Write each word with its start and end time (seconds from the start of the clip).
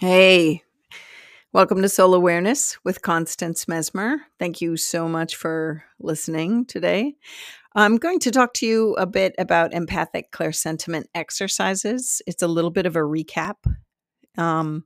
Hey, 0.00 0.62
welcome 1.52 1.82
to 1.82 1.88
Soul 1.88 2.14
Awareness 2.14 2.78
with 2.84 3.02
Constance 3.02 3.66
Mesmer. 3.66 4.18
Thank 4.38 4.60
you 4.60 4.76
so 4.76 5.08
much 5.08 5.34
for 5.34 5.82
listening 5.98 6.66
today. 6.66 7.16
I'm 7.74 7.96
going 7.96 8.20
to 8.20 8.30
talk 8.30 8.54
to 8.54 8.66
you 8.66 8.94
a 8.94 9.06
bit 9.06 9.34
about 9.38 9.74
empathic 9.74 10.30
clairsentiment 10.30 11.06
exercises. 11.16 12.22
It's 12.28 12.44
a 12.44 12.46
little 12.46 12.70
bit 12.70 12.86
of 12.86 12.94
a 12.94 13.00
recap. 13.00 13.56
Um, 14.36 14.84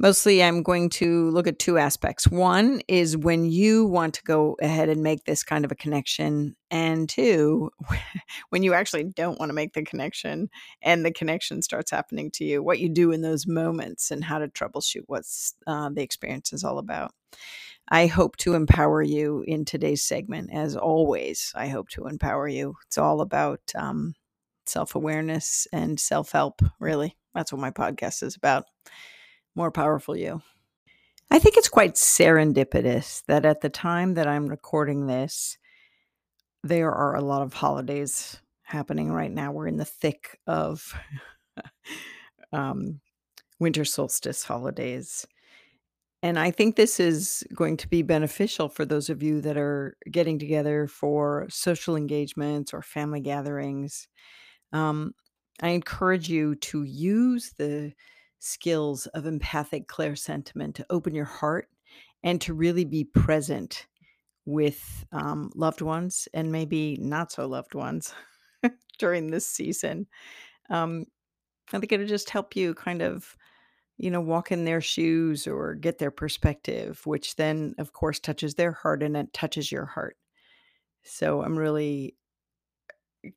Mostly, 0.00 0.44
I'm 0.44 0.62
going 0.62 0.90
to 0.90 1.28
look 1.30 1.48
at 1.48 1.58
two 1.58 1.76
aspects. 1.76 2.28
One 2.28 2.80
is 2.86 3.16
when 3.16 3.44
you 3.44 3.84
want 3.84 4.14
to 4.14 4.22
go 4.22 4.56
ahead 4.62 4.88
and 4.88 5.02
make 5.02 5.24
this 5.24 5.42
kind 5.42 5.64
of 5.64 5.72
a 5.72 5.76
connection, 5.76 6.54
and 6.70 7.08
two, 7.08 7.70
when 8.50 8.62
you 8.62 8.74
actually 8.74 9.02
don't 9.02 9.40
want 9.40 9.50
to 9.50 9.54
make 9.54 9.72
the 9.72 9.82
connection 9.82 10.50
and 10.82 11.04
the 11.04 11.10
connection 11.10 11.62
starts 11.62 11.90
happening 11.90 12.30
to 12.32 12.44
you, 12.44 12.62
what 12.62 12.78
you 12.78 12.88
do 12.88 13.10
in 13.10 13.22
those 13.22 13.48
moments 13.48 14.12
and 14.12 14.22
how 14.22 14.38
to 14.38 14.46
troubleshoot 14.46 15.02
what 15.08 15.24
uh, 15.66 15.90
the 15.92 16.02
experience 16.02 16.52
is 16.52 16.62
all 16.62 16.78
about. 16.78 17.10
I 17.88 18.06
hope 18.06 18.36
to 18.38 18.54
empower 18.54 19.02
you 19.02 19.42
in 19.48 19.64
today's 19.64 20.04
segment. 20.04 20.50
As 20.52 20.76
always, 20.76 21.52
I 21.56 21.68
hope 21.68 21.88
to 21.90 22.06
empower 22.06 22.46
you. 22.46 22.76
It's 22.86 22.98
all 22.98 23.20
about 23.20 23.60
um, 23.74 24.14
self 24.64 24.94
awareness 24.94 25.66
and 25.72 25.98
self 25.98 26.30
help, 26.30 26.62
really. 26.78 27.16
That's 27.34 27.52
what 27.52 27.60
my 27.60 27.72
podcast 27.72 28.22
is 28.22 28.36
about 28.36 28.66
more 29.54 29.70
powerful 29.70 30.16
you. 30.16 30.42
I 31.30 31.38
think 31.38 31.56
it's 31.56 31.68
quite 31.68 31.94
serendipitous 31.94 33.22
that 33.26 33.44
at 33.44 33.60
the 33.60 33.68
time 33.68 34.14
that 34.14 34.26
I'm 34.26 34.46
recording 34.46 35.06
this, 35.06 35.58
there 36.64 36.90
are 36.90 37.14
a 37.14 37.20
lot 37.20 37.42
of 37.42 37.52
holidays 37.52 38.40
happening 38.62 39.12
right 39.12 39.30
now. 39.30 39.52
We're 39.52 39.68
in 39.68 39.76
the 39.76 39.84
thick 39.84 40.38
of 40.46 40.94
um, 42.52 43.00
winter 43.58 43.84
solstice 43.84 44.42
holidays. 44.42 45.26
And 46.22 46.38
I 46.38 46.50
think 46.50 46.74
this 46.74 46.98
is 46.98 47.44
going 47.54 47.76
to 47.78 47.88
be 47.88 48.02
beneficial 48.02 48.68
for 48.68 48.84
those 48.84 49.08
of 49.08 49.22
you 49.22 49.40
that 49.42 49.56
are 49.56 49.96
getting 50.10 50.38
together 50.38 50.88
for 50.88 51.46
social 51.48 51.94
engagements 51.94 52.74
or 52.74 52.82
family 52.82 53.20
gatherings. 53.20 54.08
Um, 54.72 55.12
I 55.62 55.68
encourage 55.70 56.28
you 56.28 56.56
to 56.56 56.82
use 56.82 57.52
the 57.56 57.92
skills 58.38 59.06
of 59.08 59.26
empathic 59.26 59.88
clairsentiment 59.88 60.74
to 60.74 60.86
open 60.90 61.14
your 61.14 61.24
heart 61.24 61.68
and 62.22 62.40
to 62.40 62.54
really 62.54 62.84
be 62.84 63.04
present 63.04 63.86
with 64.44 65.04
um, 65.12 65.50
loved 65.54 65.82
ones 65.82 66.26
and 66.32 66.50
maybe 66.50 66.96
not 67.00 67.30
so 67.30 67.46
loved 67.46 67.74
ones 67.74 68.14
during 68.98 69.30
this 69.30 69.46
season. 69.46 70.06
Um, 70.70 71.04
I 71.72 71.78
think 71.78 71.92
it'll 71.92 72.06
just 72.06 72.30
help 72.30 72.56
you 72.56 72.74
kind 72.74 73.02
of, 73.02 73.36
you 73.98 74.10
know, 74.10 74.20
walk 74.20 74.50
in 74.50 74.64
their 74.64 74.80
shoes 74.80 75.46
or 75.46 75.74
get 75.74 75.98
their 75.98 76.10
perspective, 76.10 77.04
which 77.04 77.36
then, 77.36 77.74
of 77.78 77.92
course, 77.92 78.18
touches 78.18 78.54
their 78.54 78.72
heart 78.72 79.02
and 79.02 79.16
it 79.16 79.32
touches 79.32 79.70
your 79.70 79.84
heart. 79.84 80.16
So 81.02 81.42
I'm 81.42 81.58
really 81.58 82.16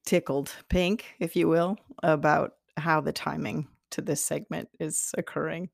tickled 0.05 0.53
pink, 0.69 1.15
if 1.19 1.35
you 1.35 1.47
will, 1.47 1.77
about 2.03 2.53
how 2.77 3.01
the 3.01 3.11
timing 3.11 3.67
to 3.91 4.01
this 4.01 4.23
segment 4.23 4.69
is 4.79 5.11
occurring. 5.17 5.69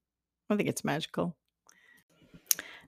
I 0.50 0.56
think 0.56 0.70
it's 0.70 0.86
magical. 0.86 1.36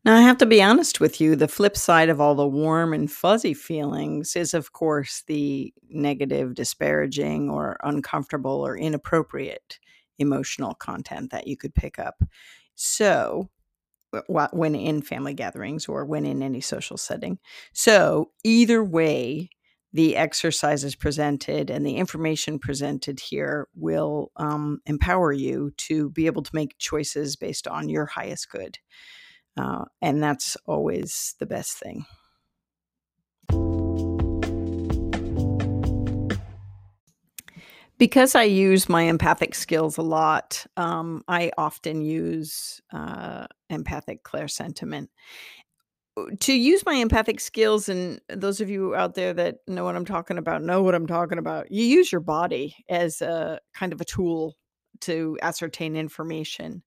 Now, 0.05 0.15
I 0.15 0.21
have 0.21 0.37
to 0.37 0.45
be 0.45 0.61
honest 0.61 1.01
with 1.01 1.19
you. 1.19 1.35
The 1.35 1.49
flip 1.49 1.75
side 1.75 2.07
of 2.07 2.21
all 2.21 2.33
the 2.33 2.47
warm 2.47 2.93
and 2.93 3.11
fuzzy 3.11 3.53
feelings 3.53 4.35
is, 4.35 4.53
of 4.53 4.71
course, 4.71 5.23
the 5.27 5.73
negative, 5.89 6.55
disparaging, 6.55 7.49
or 7.49 7.77
uncomfortable 7.83 8.65
or 8.65 8.77
inappropriate 8.77 9.77
emotional 10.17 10.73
content 10.75 11.31
that 11.31 11.47
you 11.47 11.57
could 11.57 11.75
pick 11.75 11.99
up. 11.99 12.21
So, 12.75 13.49
when 14.27 14.73
in 14.73 15.01
family 15.01 15.33
gatherings 15.33 15.87
or 15.87 16.05
when 16.05 16.25
in 16.25 16.41
any 16.41 16.61
social 16.61 16.97
setting. 16.97 17.37
So, 17.73 18.31
either 18.43 18.83
way, 18.83 19.49
the 19.91 20.15
exercises 20.15 20.95
presented 20.95 21.69
and 21.69 21.85
the 21.85 21.95
information 21.95 22.59
presented 22.59 23.19
here 23.19 23.67
will 23.75 24.31
um, 24.35 24.79
empower 24.85 25.31
you 25.31 25.71
to 25.77 26.09
be 26.11 26.27
able 26.27 26.43
to 26.43 26.53
make 26.53 26.77
choices 26.77 27.35
based 27.35 27.67
on 27.67 27.89
your 27.89 28.05
highest 28.05 28.51
good. 28.51 28.77
Uh, 29.57 29.85
and 30.01 30.21
that's 30.21 30.55
always 30.65 31.35
the 31.39 31.45
best 31.45 31.79
thing. 31.79 32.05
Because 37.97 38.33
I 38.33 38.43
use 38.43 38.87
my 38.87 39.01
empathic 39.03 39.53
skills 39.53 39.97
a 39.97 40.01
lot, 40.01 40.65
um, 40.77 41.21
I 41.27 41.51
often 41.57 42.01
use 42.01 42.79
uh, 42.93 43.47
empathic 43.69 44.23
clairsentiment 44.23 45.09
to 46.39 46.53
use 46.53 46.85
my 46.85 46.93
empathic 46.93 47.39
skills 47.39 47.89
and 47.89 48.21
those 48.29 48.61
of 48.61 48.69
you 48.69 48.95
out 48.95 49.15
there 49.15 49.33
that 49.33 49.57
know 49.67 49.83
what 49.83 49.95
I'm 49.95 50.05
talking 50.05 50.37
about 50.37 50.63
know 50.63 50.81
what 50.81 50.95
I'm 50.95 51.07
talking 51.07 51.37
about. 51.37 51.71
You 51.71 51.83
use 51.83 52.11
your 52.11 52.21
body 52.21 52.75
as 52.89 53.21
a 53.21 53.59
kind 53.73 53.93
of 53.93 54.01
a 54.01 54.05
tool 54.05 54.55
to 55.01 55.37
ascertain 55.41 55.95
information. 55.95 56.83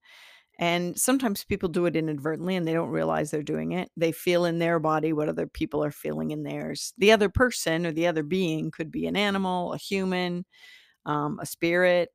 And 0.58 0.98
sometimes 0.98 1.44
people 1.44 1.68
do 1.68 1.86
it 1.86 1.96
inadvertently 1.96 2.56
and 2.56 2.68
they 2.68 2.74
don't 2.74 2.90
realize 2.90 3.30
they're 3.30 3.42
doing 3.42 3.72
it. 3.72 3.90
They 3.96 4.12
feel 4.12 4.44
in 4.44 4.58
their 4.58 4.78
body 4.78 5.12
what 5.12 5.28
other 5.28 5.46
people 5.46 5.82
are 5.82 5.90
feeling 5.90 6.30
in 6.30 6.42
theirs. 6.42 6.92
The 6.98 7.12
other 7.12 7.28
person 7.28 7.86
or 7.86 7.92
the 7.92 8.06
other 8.06 8.22
being 8.22 8.70
could 8.70 8.90
be 8.90 9.06
an 9.06 9.16
animal, 9.16 9.72
a 9.72 9.78
human, 9.78 10.44
um, 11.06 11.38
a 11.40 11.46
spirit, 11.46 12.10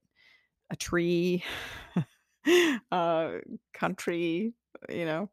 a 0.70 0.76
tree, 0.76 1.44
a 2.92 3.40
country, 3.74 4.54
you 4.90 5.06
know. 5.06 5.30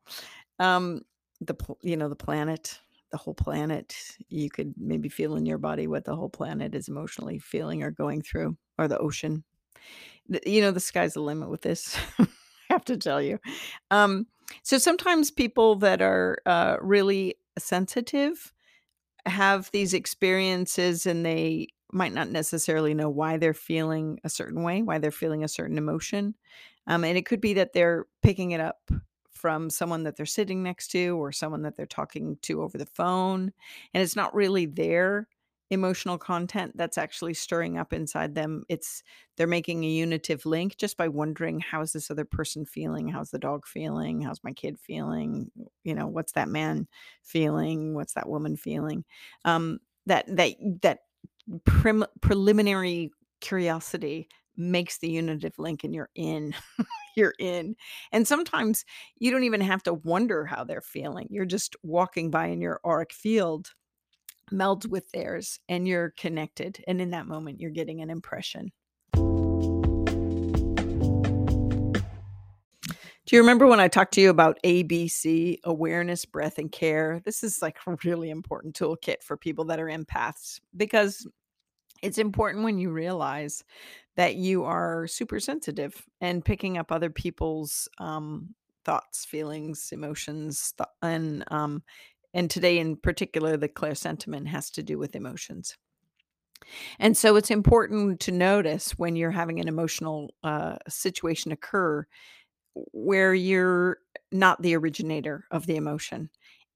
Um, 0.59 1.03
the 1.47 1.57
you 1.83 1.97
know 1.97 2.09
the 2.09 2.17
planet 2.17 2.81
the 3.15 3.19
whole 3.19 3.35
planet 3.35 3.97
you 4.29 4.51
could 4.51 4.75
maybe 4.77 5.09
feel 5.09 5.37
in 5.37 5.47
your 5.47 5.59
body 5.59 5.87
what 5.87 6.05
the 6.05 6.17
whole 6.17 6.29
planet 6.29 6.75
is 6.75 6.89
emotionally 6.89 7.39
feeling 7.39 7.83
or 7.83 7.93
going 7.93 8.21
through 8.21 8.57
or 8.77 8.89
the 8.89 8.99
ocean. 8.99 9.45
You 10.45 10.63
know 10.63 10.73
the 10.73 10.81
sky's 10.81 11.15
the 11.15 11.21
limit 11.21 11.49
with 11.49 11.61
this 11.61 11.97
i 12.19 12.27
have 12.71 12.85
to 12.87 12.97
tell 12.97 13.23
you. 13.23 13.39
Um 13.91 14.27
so 14.63 14.79
sometimes 14.79 15.31
people 15.31 15.77
that 15.77 16.03
are 16.03 16.39
uh, 16.45 16.77
really 16.81 17.37
sensitive 17.59 18.53
have 19.27 19.71
these 19.71 19.95
experiences 19.95 21.07
and 21.07 21.25
they 21.25 21.69
might 21.93 22.13
not 22.13 22.31
necessarily 22.31 22.95
know 22.95 23.09
why 23.09 23.37
they're 23.37 23.55
feeling 23.55 24.19
a 24.25 24.29
certain 24.29 24.63
way 24.65 24.83
why 24.83 24.99
they're 24.99 25.11
feeling 25.13 25.45
a 25.45 25.49
certain 25.49 25.79
emotion. 25.79 26.35
Um, 26.87 27.05
and 27.05 27.17
it 27.17 27.27
could 27.27 27.41
be 27.41 27.55
that 27.55 27.73
they're 27.73 28.07
picking 28.23 28.51
it 28.51 28.61
up 28.61 28.91
from 29.45 29.69
someone 29.69 30.05
that 30.05 30.17
they're 30.17 30.25
sitting 30.25 30.63
next 30.63 30.89
to 30.89 31.19
or 31.21 31.31
someone 31.31 31.61
that 31.61 31.77
they're 31.77 31.85
talking 31.85 32.39
to 32.41 32.63
over 32.63 32.79
the 32.79 32.87
phone. 32.87 33.53
And 33.93 34.03
it's 34.03 34.17
not 34.17 34.35
really 34.35 34.65
their 34.65 35.29
emotional 35.69 36.17
content 36.17 36.73
that's 36.79 36.97
actually 36.97 37.35
stirring 37.35 37.77
up 37.77 37.93
inside 37.93 38.35
them. 38.35 38.65
It's 38.71 39.03
they're 39.37 39.47
making 39.47 39.85
a 39.85 39.89
unitive 39.89 40.47
link 40.47 40.79
just 40.79 40.97
by 40.97 41.09
wondering 41.09 41.61
how's 41.61 41.93
this 41.93 42.11
other 42.11 42.25
person 42.25 42.65
feeling? 42.65 43.07
How's 43.07 43.33
the 43.33 43.39
dog 43.39 43.67
feeling? 43.67 44.23
How's 44.23 44.43
my 44.43 44.53
kid 44.53 44.79
feeling? 44.79 45.51
You 45.83 45.95
know, 45.95 46.07
what's 46.07 46.33
that 46.33 46.49
man 46.49 46.89
feeling? 47.23 47.93
What's 47.93 48.15
that 48.15 48.31
woman 48.31 48.57
feeling? 48.57 49.05
Um, 49.45 49.81
that 50.07 50.25
that 50.27 50.55
that 50.81 51.01
prim- 51.67 52.07
preliminary 52.23 53.11
curiosity 53.43 54.27
makes 54.57 54.97
the 54.97 55.11
unitive 55.11 55.59
link 55.59 55.85
and 55.85 55.95
you're 55.95 56.09
in. 56.15 56.55
you're 57.17 57.35
in. 57.39 57.77
And 58.13 58.27
sometimes 58.27 58.85
you 59.19 59.31
don't 59.31 59.45
even 59.45 59.61
have 59.61 59.83
to 59.85 59.95
wonder 59.95 60.45
how 60.45 60.65
they're 60.65 60.81
feeling. 60.81 61.29
You're 61.31 61.45
just 61.45 61.77
walking 61.83 62.31
by 62.31 62.47
in 62.47 62.61
your 62.61 62.81
auric 62.85 63.13
field 63.13 63.73
melds 64.53 64.87
with 64.87 65.11
theirs 65.11 65.59
and 65.69 65.89
you're 65.89 66.11
connected. 66.11 66.83
And 66.87 67.01
in 67.01 67.11
that 67.11 67.27
moment, 67.27 67.61
you're 67.61 67.71
getting 67.71 68.03
an 68.03 68.11
impression. 68.11 68.73
Do 73.27 73.37
you 73.37 73.41
remember 73.41 73.67
when 73.67 73.81
I 73.81 73.89
talked 73.89 74.13
to 74.15 74.21
you 74.21 74.29
about 74.29 74.59
ABC, 74.65 75.57
awareness, 75.65 76.27
breath, 76.27 76.59
and 76.59 76.71
care? 76.71 77.23
This 77.25 77.43
is 77.43 77.63
like 77.63 77.79
a 77.87 77.97
really 78.05 78.29
important 78.29 78.77
toolkit 78.77 79.23
for 79.23 79.39
people 79.39 79.65
that 79.67 79.81
are 79.81 79.87
empaths 79.87 80.61
because 80.77 81.27
it's 82.05 82.19
important 82.19 82.65
when 82.65 82.79
you 82.79 82.91
realize 82.91 83.65
that 84.17 84.37
you 84.37 84.65
are 84.65 85.07
super 85.07 85.41
sensitive 85.41 86.05
and 86.21 86.45
picking 86.45 86.79
up 86.79 86.93
other 86.93 87.11
people's 87.11 87.89
um, 87.99 88.55
thoughts, 88.85 89.25
feelings, 89.25 89.89
emotions, 89.91 90.75
th- 90.77 90.89
and 91.03 91.45
um, 91.51 91.83
and 92.35 92.51
today 92.51 92.79
in 92.79 92.97
particular, 92.97 93.57
the 93.57 93.69
clairsentiment 93.69 94.49
has 94.49 94.71
to 94.71 94.83
do 94.83 94.99
with 94.99 95.17
emotions. 95.17 95.77
And 96.99 97.17
so 97.17 97.37
it's 97.37 97.51
important 97.51 98.21
to 98.21 98.33
notice 98.33 98.93
when 98.93 99.17
you're 99.17 99.31
having 99.31 99.61
an 99.61 99.69
emotional 99.69 100.35
uh, 100.43 100.77
situation 100.89 101.53
occur 101.53 102.07
where 102.75 103.35
you're 103.35 103.99
not 104.33 104.61
the 104.63 104.75
originator 104.77 105.45
of 105.51 105.67
the 105.67 105.77
emotion 105.77 106.31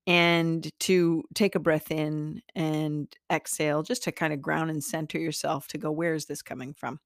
and 0.08 0.72
to 0.81 1.22
take 1.34 1.55
a 1.55 1.60
breath 1.60 1.93
in 1.93 2.43
and 2.56 3.14
exhale 3.32 3.84
just 3.84 4.02
to 4.05 4.12
kind 4.12 4.32
of 4.32 4.43
ground 4.43 4.70
and 4.70 4.82
center 4.82 5.19
yourself 5.19 5.69
to 5.69 5.78
go 5.78 5.93
where 5.93 6.14
is 6.14 6.26
this 6.26 6.43
coming 6.43 6.75
from 6.75 6.99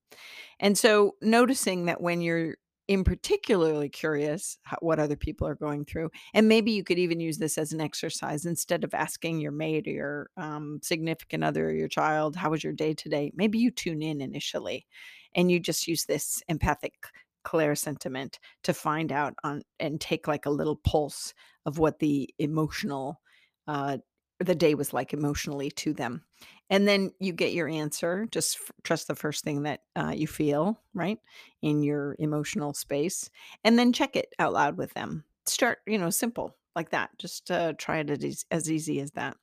and 0.61 0.79
so 0.79 1.17
noticing 1.23 1.87
that 1.87 2.01
when 2.01 2.23
you're 2.23 2.57
in 2.89 3.05
particularly 3.05 3.89
curious 3.89 4.59
what 4.81 4.99
other 4.99 5.17
people 5.17 5.47
are 5.47 5.55
going 5.55 5.85
through, 5.85 6.11
and 6.35 6.49
maybe 6.49 6.73
you 6.73 6.85
could 6.85 6.99
even 6.99 7.21
use 7.21 7.39
this 7.39 7.57
as 7.57 7.73
an 7.73 7.81
exercise 7.81 8.45
instead 8.45 8.85
of 8.85 8.93
asking 8.93 9.41
your 9.41 9.53
mate 9.53 9.87
or 9.87 9.91
your, 9.91 10.31
um, 10.37 10.81
significant 10.83 11.45
other 11.45 11.69
or 11.69 11.73
your 11.73 11.89
child, 11.89 12.37
"How 12.37 12.51
was 12.51 12.65
your 12.65 12.73
day 12.73 12.93
today?" 12.95 13.33
Maybe 13.35 13.59
you 13.59 13.71
tune 13.71 14.03
in 14.03 14.21
initially, 14.21 14.87
and 15.35 15.51
you 15.51 15.61
just 15.61 15.87
use 15.87 16.05
this 16.07 16.43
empathic 16.49 16.95
clairsentiment 17.45 18.39
to 18.65 18.75
find 18.75 19.13
out 19.13 19.35
on 19.45 19.63
and 19.81 20.01
take, 20.01 20.27
like, 20.29 20.47
a 20.47 20.51
little 20.51 20.77
pulse 20.77 21.35
of 21.67 21.79
what 21.79 21.99
the 22.01 22.33
emotional, 22.39 23.21
uh 23.67 23.99
the 24.41 24.55
day 24.57 24.75
was 24.75 24.93
like 24.93 25.13
emotionally 25.15 25.71
to 25.71 25.93
them. 25.93 26.25
And 26.69 26.89
then 26.89 27.13
you 27.21 27.33
get 27.33 27.53
your 27.53 27.69
answer, 27.69 28.27
just 28.33 28.57
f 28.57 28.73
trust 28.83 29.07
the 29.07 29.15
first 29.15 29.45
thing 29.45 29.63
that, 29.63 29.83
uh, 29.95 30.13
you 30.17 30.27
feel, 30.27 30.81
right, 30.95 31.19
in 31.61 31.85
your 31.85 32.17
emotional 32.19 32.75
space, 32.75 33.31
and 33.63 33.79
then 33.79 33.93
check 33.93 34.17
it 34.17 34.35
out 34.41 34.53
loud 34.53 34.77
with 34.79 34.93
them. 34.95 35.25
Start, 35.47 35.79
you 35.87 35.97
know, 35.99 36.11
simple 36.11 36.57
like 36.75 36.91
that. 36.91 37.11
Just, 37.19 37.51
uh, 37.53 37.75
try 37.79 37.99
it 37.99 38.11
as 38.51 38.71
easy 38.71 38.99
as 39.01 39.13
that. 39.13 39.37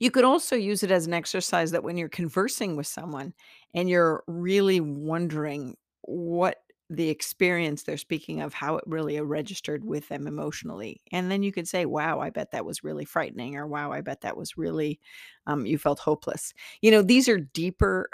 You 0.00 0.10
could 0.10 0.24
also 0.24 0.56
use 0.56 0.82
it 0.82 0.90
as 0.90 1.06
an 1.06 1.14
exercise 1.14 1.70
that 1.70 1.84
when 1.84 1.96
you're 1.96 2.08
conversing 2.08 2.74
with 2.76 2.86
someone 2.88 3.34
and 3.74 3.88
you're 3.88 4.24
really 4.26 4.80
wondering 4.80 5.76
what 6.02 6.56
the 6.90 7.08
experience 7.10 7.82
they're 7.82 7.96
speaking 7.96 8.40
of, 8.40 8.54
how 8.54 8.76
it 8.76 8.84
really, 8.86 9.20
registered 9.20 9.84
with 9.84 10.08
them 10.08 10.26
emotionally, 10.26 11.00
and 11.12 11.30
then 11.30 11.42
you 11.42 11.52
could 11.52 11.66
say, 11.68 11.84
"Wow, 11.86 12.20
I 12.20 12.30
bet 12.30 12.52
that 12.52 12.64
was 12.66 12.84
really 12.84 13.04
frightening," 13.04 13.56
or, 13.56 13.66
"Wow, 13.66 13.92
I 13.92 14.00
bet 14.02 14.20
that 14.22 14.36
was 14.36 14.56
really, 14.56 15.00
um 15.46 15.66
you 15.66 15.78
felt 15.78 15.98
hopeless." 16.00 16.52
You 16.82 16.90
know, 16.92 17.02
these 17.02 17.28
are 17.28 17.38
deeper 17.38 18.08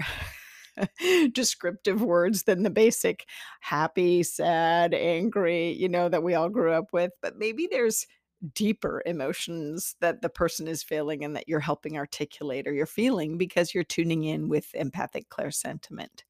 descriptive 1.33 2.03
words 2.03 2.45
than 2.45 2.63
the 2.63 2.71
basic 2.71 3.27
happy, 3.61 4.23
sad, 4.23 4.95
angry, 4.95 5.73
you 5.73 5.89
know, 5.89 6.09
that 6.09 6.23
we 6.23 6.35
all 6.35 6.49
grew 6.49 6.73
up 6.73 6.93
with, 6.93 7.13
but 7.23 7.37
maybe 7.39 7.69
there's 7.71 8.07
deeper 8.55 9.03
emotions 9.07 9.95
that 10.01 10.23
the 10.23 10.29
person 10.29 10.67
is 10.67 10.83
feeling 10.83 11.25
and 11.25 11.37
that 11.37 11.49
you're 11.49 11.61
helping 11.61 11.97
articulate 11.97 12.67
or 12.67 12.73
you're 12.73 12.87
feeling 12.87 13.39
because 13.39 13.75
you're 13.75 13.85
tuning 13.85 14.25
in 14.25 14.49
with 14.49 14.75
empathic 14.75 15.29
clairsentiment. 15.29 16.25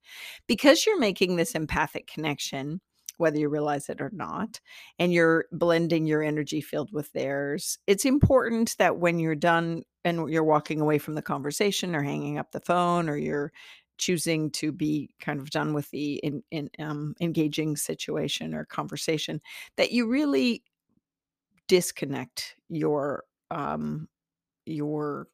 Because 0.46 0.84
you're 0.84 0.98
making 0.98 1.36
this 1.36 1.54
empathic 1.54 2.06
connection, 2.06 2.80
whether 3.16 3.38
you 3.38 3.48
realize 3.48 3.88
it 3.88 4.00
or 4.00 4.10
not, 4.12 4.60
and 4.98 5.12
you're 5.12 5.46
blending 5.52 6.06
your 6.06 6.22
energy 6.22 6.60
field 6.60 6.90
with 6.92 7.12
theirs, 7.12 7.78
it's 7.86 8.04
important 8.04 8.76
that 8.78 8.98
when 8.98 9.18
you're 9.18 9.34
done 9.34 9.82
and 10.04 10.28
you're 10.30 10.44
walking 10.44 10.80
away 10.80 10.98
from 10.98 11.14
the 11.14 11.22
conversation 11.22 11.94
or 11.94 12.02
hanging 12.02 12.38
up 12.38 12.50
the 12.50 12.60
phone 12.60 13.08
or 13.08 13.16
you're 13.16 13.52
choosing 13.98 14.50
to 14.50 14.72
be 14.72 15.14
kind 15.20 15.38
of 15.38 15.50
done 15.50 15.72
with 15.72 15.90
the 15.90 16.22
en 16.24 16.42
en 16.50 16.68
um, 16.80 17.14
engaging 17.20 17.76
situation 17.76 18.54
or 18.54 18.64
conversation, 18.64 19.40
that 19.76 19.92
you 19.92 20.08
really 20.08 20.62
disconnect 21.68 22.56
your, 22.68 23.24
um 23.50 24.08
your 24.66 25.28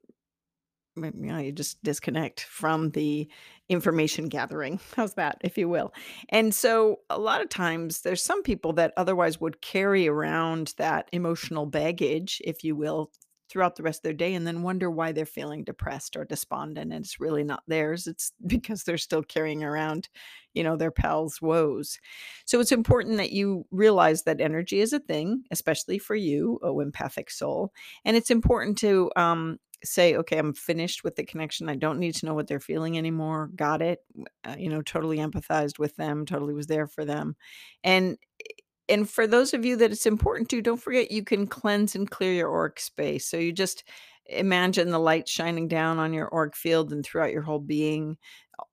you 0.96 1.12
know 1.32 1.38
you 1.38 1.52
just 1.52 1.82
disconnect 1.82 2.40
from 2.40 2.90
the 2.90 3.28
information 3.68 4.28
gathering. 4.28 4.80
How's 4.96 5.14
that, 5.14 5.38
if 5.42 5.58
you 5.58 5.68
will? 5.68 5.92
And 6.30 6.54
so, 6.54 7.00
a 7.10 7.18
lot 7.18 7.40
of 7.40 7.48
times, 7.48 8.02
there's 8.02 8.22
some 8.22 8.42
people 8.42 8.72
that 8.74 8.92
otherwise 8.96 9.40
would 9.40 9.60
carry 9.60 10.08
around 10.08 10.74
that 10.78 11.08
emotional 11.12 11.66
baggage, 11.66 12.40
if 12.44 12.64
you 12.64 12.74
will, 12.76 13.10
throughout 13.50 13.76
the 13.76 13.82
rest 13.82 14.00
of 14.00 14.02
their 14.04 14.12
day 14.12 14.34
and 14.34 14.46
then 14.46 14.62
wonder 14.62 14.90
why 14.90 15.12
they're 15.12 15.26
feeling 15.26 15.64
depressed 15.64 16.16
or 16.16 16.24
despondent, 16.24 16.92
and 16.92 17.04
it's 17.04 17.20
really 17.20 17.44
not 17.44 17.62
theirs, 17.68 18.06
it's 18.06 18.32
because 18.46 18.84
they're 18.84 18.98
still 18.98 19.22
carrying 19.22 19.64
around, 19.64 20.08
you 20.54 20.62
know, 20.64 20.76
their 20.76 20.90
pals' 20.90 21.40
woes. 21.42 21.98
So, 22.46 22.60
it's 22.60 22.72
important 22.72 23.16
that 23.18 23.32
you 23.32 23.66
realize 23.70 24.22
that 24.24 24.40
energy 24.40 24.80
is 24.80 24.92
a 24.92 25.00
thing, 25.00 25.44
especially 25.50 25.98
for 25.98 26.14
you, 26.16 26.58
oh 26.62 26.80
empathic 26.80 27.30
soul, 27.30 27.72
and 28.04 28.16
it's 28.16 28.30
important 28.30 28.78
to, 28.78 29.10
um, 29.16 29.58
say, 29.84 30.16
"Okay, 30.16 30.38
I'm 30.38 30.54
finished 30.54 31.04
with 31.04 31.16
the 31.16 31.24
connection, 31.24 31.68
I 31.68 31.76
don't 31.76 32.00
need 32.00 32.14
to 32.16 32.26
know 32.26 32.34
what 32.34 32.48
they're 32.48 32.58
feeling 32.60 32.98
anymore, 32.98 33.50
got 33.56 33.80
it," 33.82 34.00
uh, 34.44 34.56
you 34.58 34.68
know, 34.70 34.82
totally 34.82 35.18
empathized 35.18 35.78
with 35.78 35.96
them, 35.96 36.26
totally 36.26 36.54
was 36.54 36.66
there 36.68 36.86
for 36.88 37.04
them. 37.04 37.36
And 37.84 38.18
eh 38.44 38.57
and 38.88 39.08
for 39.08 39.26
those 39.26 39.54
of 39.54 39.64
you 39.64 39.76
that 39.76 39.92
it's 39.92 40.06
important 40.06 40.48
to, 40.50 40.62
don't 40.62 40.80
forget 40.80 41.10
you 41.10 41.22
can 41.24 41.46
cleanse 41.46 41.94
and 41.94 42.10
clear 42.10 42.32
your 42.32 42.50
auric 42.54 42.80
space. 42.80 43.26
So, 43.26 43.36
you 43.36 43.52
just 43.52 43.84
imagine 44.26 44.90
the 44.90 44.98
light 44.98 45.28
shining 45.28 45.68
down 45.68 45.98
on 45.98 46.12
your 46.12 46.32
auric 46.34 46.56
field 46.56 46.92
and 46.92 47.04
throughout 47.04 47.32
your 47.32 47.42
whole 47.42 47.60
being, 47.60 48.16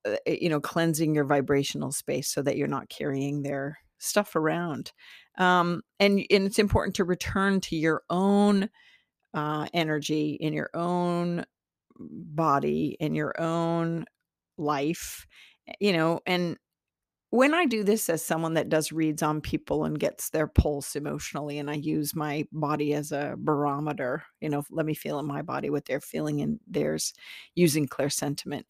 uh, 0.06 0.18
eh, 0.26 0.38
you 0.42 0.50
know, 0.50 0.60
cleansing 0.62 1.16
your 1.16 1.26
vibrational 1.26 1.92
space 1.92 2.30
so 2.30 2.42
that 2.44 2.58
you're 2.58 2.68
not 2.68 2.90
carrying 2.90 3.42
their 3.44 3.78
stuff 4.00 4.36
around. 4.36 4.92
Um, 5.38 5.82
and 6.00 6.20
and 6.32 6.46
it's 6.46 6.60
important 6.60 6.96
to 6.98 7.06
return 7.06 7.62
to 7.62 7.76
your 7.78 8.04
own, 8.10 8.70
uh, 9.34 9.68
energy 9.74 10.38
in 10.40 10.54
your 10.54 10.70
own 10.74 11.46
body, 12.00 12.98
in 13.00 13.16
your 13.16 13.40
own 13.42 14.06
life, 14.58 15.26
eh, 15.68 15.74
you 15.80 15.94
know, 15.94 16.22
and 16.26 16.58
when 17.36 17.54
I 17.54 17.66
do 17.66 17.84
this 17.84 18.10
as 18.10 18.24
someone 18.24 18.54
that 18.56 18.70
does 18.70 18.92
reads 18.92 19.22
on 19.24 19.42
people 19.42 19.86
and 19.86 20.00
gets 20.00 20.30
their 20.30 20.48
pulse 20.48 20.96
emotionally, 20.96 21.58
and 21.60 21.70
I 21.70 21.76
use 21.76 22.16
my 22.16 22.48
body 22.52 22.94
as 22.94 23.12
a 23.12 23.36
barometer, 23.38 24.24
you 24.42 24.50
know, 24.50 24.64
let 24.70 24.86
me 24.86 24.94
feel 24.96 25.20
in 25.20 25.26
my 25.26 25.42
body 25.42 25.70
what 25.70 25.86
they're 25.86 26.02
feeling 26.02 26.40
in 26.40 26.60
theirs 26.68 27.14
using 27.56 27.88
clairsentiment. 27.88 28.64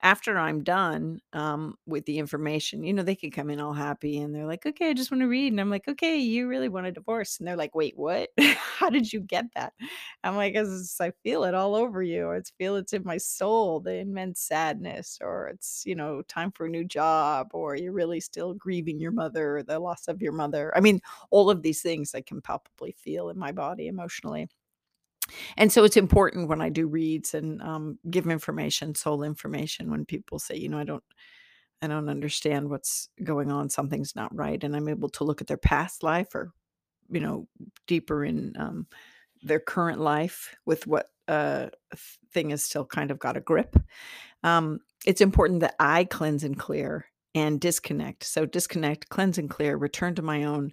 After 0.00 0.38
I'm 0.38 0.62
done, 0.62 1.20
um, 1.32 1.76
with 1.84 2.04
the 2.06 2.18
information, 2.20 2.84
you 2.84 2.92
know, 2.92 3.02
they 3.02 3.16
could 3.16 3.32
come 3.32 3.50
in 3.50 3.58
all 3.60 3.72
happy 3.72 4.18
and 4.20 4.32
they're 4.32 4.46
like, 4.46 4.64
"Okay, 4.64 4.90
I 4.90 4.92
just 4.92 5.10
wanna 5.10 5.26
read," 5.26 5.52
and 5.52 5.60
I'm 5.60 5.70
like, 5.70 5.88
"Okay, 5.88 6.16
you 6.18 6.46
really 6.46 6.68
want 6.68 6.86
a 6.86 6.92
divorce," 6.92 7.38
and 7.38 7.48
they're 7.48 7.56
like, 7.56 7.74
"Wait, 7.74 7.96
what? 7.98 8.30
How 8.78 8.90
did 8.90 9.12
you 9.12 9.20
get 9.20 9.46
that?" 9.56 9.72
I'm 10.22 10.36
like, 10.36 10.54
I 10.54 11.10
feel 11.24 11.42
it 11.44 11.54
all 11.54 11.74
over 11.74 12.00
you, 12.00 12.30
I 12.30 12.40
feel 12.58 12.76
it's 12.76 12.92
in 12.92 13.02
my 13.04 13.16
soul, 13.16 13.80
the 13.80 13.94
immense 13.96 14.40
sadness, 14.40 15.18
or 15.20 15.48
it's, 15.48 15.82
you 15.84 15.96
know, 15.96 16.22
time 16.22 16.52
for 16.52 16.66
a 16.66 16.70
new 16.70 16.84
job, 16.84 17.48
or 17.52 17.74
you're 17.74 17.92
really 17.92 18.20
still 18.20 18.54
grieving 18.54 19.00
your 19.00 19.10
mother, 19.12 19.56
or 19.58 19.62
the 19.64 19.80
loss 19.80 20.06
of 20.06 20.22
your 20.22 20.32
mother." 20.32 20.72
I 20.76 20.80
mean, 20.80 21.00
all 21.30 21.50
of 21.50 21.62
these 21.62 21.82
things 21.82 22.14
I 22.14 22.20
can 22.20 22.40
palpably 22.40 22.92
feel 22.92 23.30
in 23.30 23.38
my 23.38 23.50
body 23.50 23.88
emotionally. 23.88 24.48
And 25.56 25.72
so 25.72 25.84
it's 25.84 25.96
important 25.96 26.48
when 26.48 26.60
I 26.62 26.68
do 26.70 26.86
reads 26.88 27.34
and, 27.34 27.62
um, 27.62 27.98
give 28.10 28.26
information, 28.28 28.94
soul 28.94 29.22
information, 29.22 29.90
when 29.90 30.04
people 30.06 30.38
say, 30.38 30.56
you 30.56 30.68
know, 30.68 30.78
"I 30.78 30.84
don't 30.84 31.04
I 31.82 31.88
don't 31.88 32.08
understand 32.10 32.70
what's 32.70 33.08
going 33.24 33.50
on, 33.52 33.70
something's 33.70 34.16
not 34.16 34.34
right," 34.34 34.62
and 34.64 34.76
I'm 34.76 34.88
able 34.88 35.08
to 35.10 35.24
look 35.24 35.40
at 35.42 35.46
their 35.48 35.56
past 35.58 36.02
life 36.02 36.34
or, 36.34 36.52
you 37.10 37.20
know, 37.20 37.48
deeper 37.88 38.24
in, 38.24 38.54
um, 38.58 38.86
their 39.42 39.60
current 39.60 40.00
life 40.00 40.54
with 40.66 40.86
what, 40.88 41.08
uh, 41.28 41.68
thing 42.32 42.50
has 42.50 42.62
still 42.64 42.84
kind 42.86 43.10
of 43.12 43.18
got 43.20 43.36
a 43.38 43.40
grip. 43.40 43.76
Um, 44.44 44.80
it's 45.06 45.20
important 45.22 45.60
that 45.60 45.76
I 45.80 46.04
cleanse 46.04 46.44
and 46.44 46.58
clear 46.58 47.06
and 47.34 47.60
disconnect. 47.60 48.24
So, 48.24 48.46
disconnect, 48.46 49.08
cleanse 49.10 49.38
and 49.38 49.50
clear, 49.50 49.76
return 49.76 50.14
to 50.16 50.22
my 50.22 50.44
own 50.44 50.72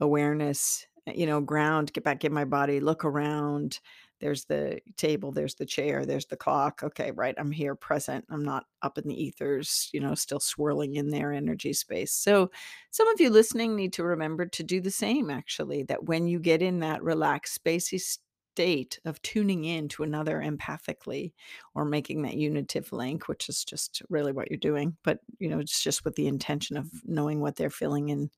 awareness, 0.00 0.86
Uh, 1.10 1.12
you 1.14 1.26
know, 1.26 1.40
ground, 1.40 1.92
get 1.92 2.04
back 2.04 2.24
in 2.24 2.32
my 2.32 2.44
body, 2.44 2.80
look 2.80 3.04
around. 3.04 3.80
There's 4.20 4.44
the 4.44 4.80
table, 4.98 5.32
there's 5.32 5.54
the 5.54 5.64
chair, 5.64 6.04
there's 6.04 6.26
the 6.26 6.36
clock. 6.36 6.82
Okay, 6.82 7.10
right, 7.10 7.34
I'm 7.38 7.50
here 7.50 7.74
present, 7.74 8.24
I'm 8.28 8.44
not 8.44 8.66
up 8.82 8.98
in 8.98 9.08
the 9.08 9.22
ethers, 9.22 9.88
you 9.92 10.00
know, 10.00 10.14
still 10.14 10.40
swirling 10.40 10.96
in 10.96 11.08
their 11.08 11.32
energy 11.32 11.72
space. 11.72 12.12
So, 12.12 12.50
some 12.90 13.08
of 13.08 13.20
you 13.20 13.30
listening 13.30 13.76
need 13.76 13.94
to 13.94 14.04
remember 14.04 14.44
to 14.46 14.62
do 14.62 14.80
the 14.80 14.90
same 14.90 15.30
actually, 15.30 15.84
that 15.84 16.04
when 16.04 16.26
you 16.26 16.38
get 16.38 16.60
in 16.60 16.80
that 16.80 17.02
relaxed, 17.02 17.64
spacey 17.64 17.98
state 17.98 18.98
of 19.06 19.22
tuning 19.22 19.64
in 19.64 19.88
to 19.88 20.02
another 20.02 20.42
empathically 20.44 21.32
or 21.74 21.86
making 21.86 22.22
that 22.22 22.34
unitive 22.36 22.92
link, 22.92 23.26
which 23.26 23.48
is 23.48 23.64
just 23.64 24.02
really 24.10 24.32
what 24.32 24.50
you're 24.50 24.58
doing, 24.58 24.96
but, 25.02 25.20
you 25.38 25.48
know, 25.48 25.60
it's 25.60 25.82
just 25.82 26.04
with 26.04 26.14
the 26.16 26.26
intention 26.26 26.76
of 26.76 26.86
knowing 27.04 27.40
what 27.40 27.56
they're 27.56 27.70
feeling 27.70 28.10
and 28.10 28.28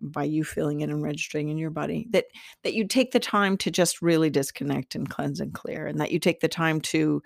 by 0.00 0.24
you 0.24 0.44
feeling 0.44 0.80
it 0.80 0.90
and 0.90 1.02
registering 1.02 1.48
in 1.48 1.58
your 1.58 1.70
body, 1.70 2.06
that 2.10 2.26
that 2.64 2.74
you 2.74 2.86
take 2.86 3.12
the 3.12 3.20
time 3.20 3.56
to 3.58 3.70
just 3.70 4.02
really 4.02 4.30
disconnect 4.30 4.94
and 4.94 5.08
cleanse 5.08 5.40
and 5.40 5.54
clear, 5.54 5.86
and 5.86 6.00
that 6.00 6.12
you 6.12 6.18
take 6.18 6.40
the 6.40 6.48
time 6.48 6.80
to 6.80 7.22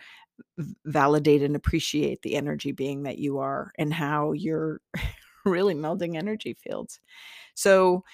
validate 0.85 1.43
and 1.43 1.57
appreciate 1.57 2.23
the 2.23 2.37
energy 2.37 2.73
being 2.73 3.05
that 3.05 3.19
you 3.19 3.39
are 3.39 3.73
and 3.79 3.93
how 3.95 4.33
you're 4.33 4.81
really 5.45 5.75
melding 5.75 6.17
energy 6.17 6.55
fields. 6.55 7.01
So, 7.55 8.05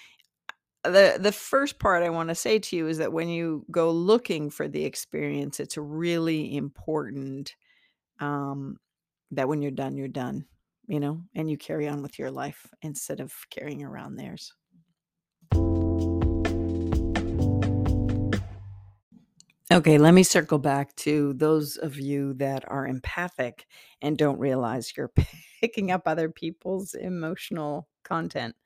uh, 0.85 0.90
the 0.90 1.19
the 1.21 1.33
first 1.33 1.79
part 1.79 2.02
I 2.02 2.11
wanna 2.11 2.35
say 2.35 2.59
to 2.59 2.76
you 2.76 2.88
is 2.88 2.99
that 2.99 3.12
when 3.12 3.29
you 3.29 3.64
go 3.71 3.90
looking 3.90 4.50
for 4.50 4.69
the 4.69 4.85
experience, 4.85 5.61
it's 5.61 5.76
really 5.79 6.57
important, 6.57 7.55
um, 8.21 8.79
that 9.33 9.49
when 9.49 9.62
you're 9.62 9.71
done, 9.73 9.97
you're 9.97 10.09
done, 10.09 10.47
you 10.90 10.99
know, 10.99 11.23
and 11.37 11.49
you 11.49 11.56
carry 11.56 11.87
on 11.87 12.02
with 12.02 12.18
your 12.18 12.32
life 12.32 12.66
instead 12.82 13.20
of 13.20 13.32
carrying 13.49 13.85
around 13.85 14.16
theirs. 14.16 14.52
Okay, 19.73 19.99
let 19.99 20.14
me 20.14 20.25
circle 20.25 20.59
back 20.59 20.97
to 20.97 21.32
those 21.35 21.76
of 21.76 21.97
you 22.00 22.35
that 22.35 22.64
are 22.66 22.88
empathic 22.88 23.68
and 24.02 24.18
don't 24.18 24.40
realize 24.40 24.92
you're 24.97 25.12
picking 25.61 25.92
up 25.92 26.02
other 26.06 26.28
people's 26.28 26.94
emotional 26.94 27.87
content. 28.02 28.56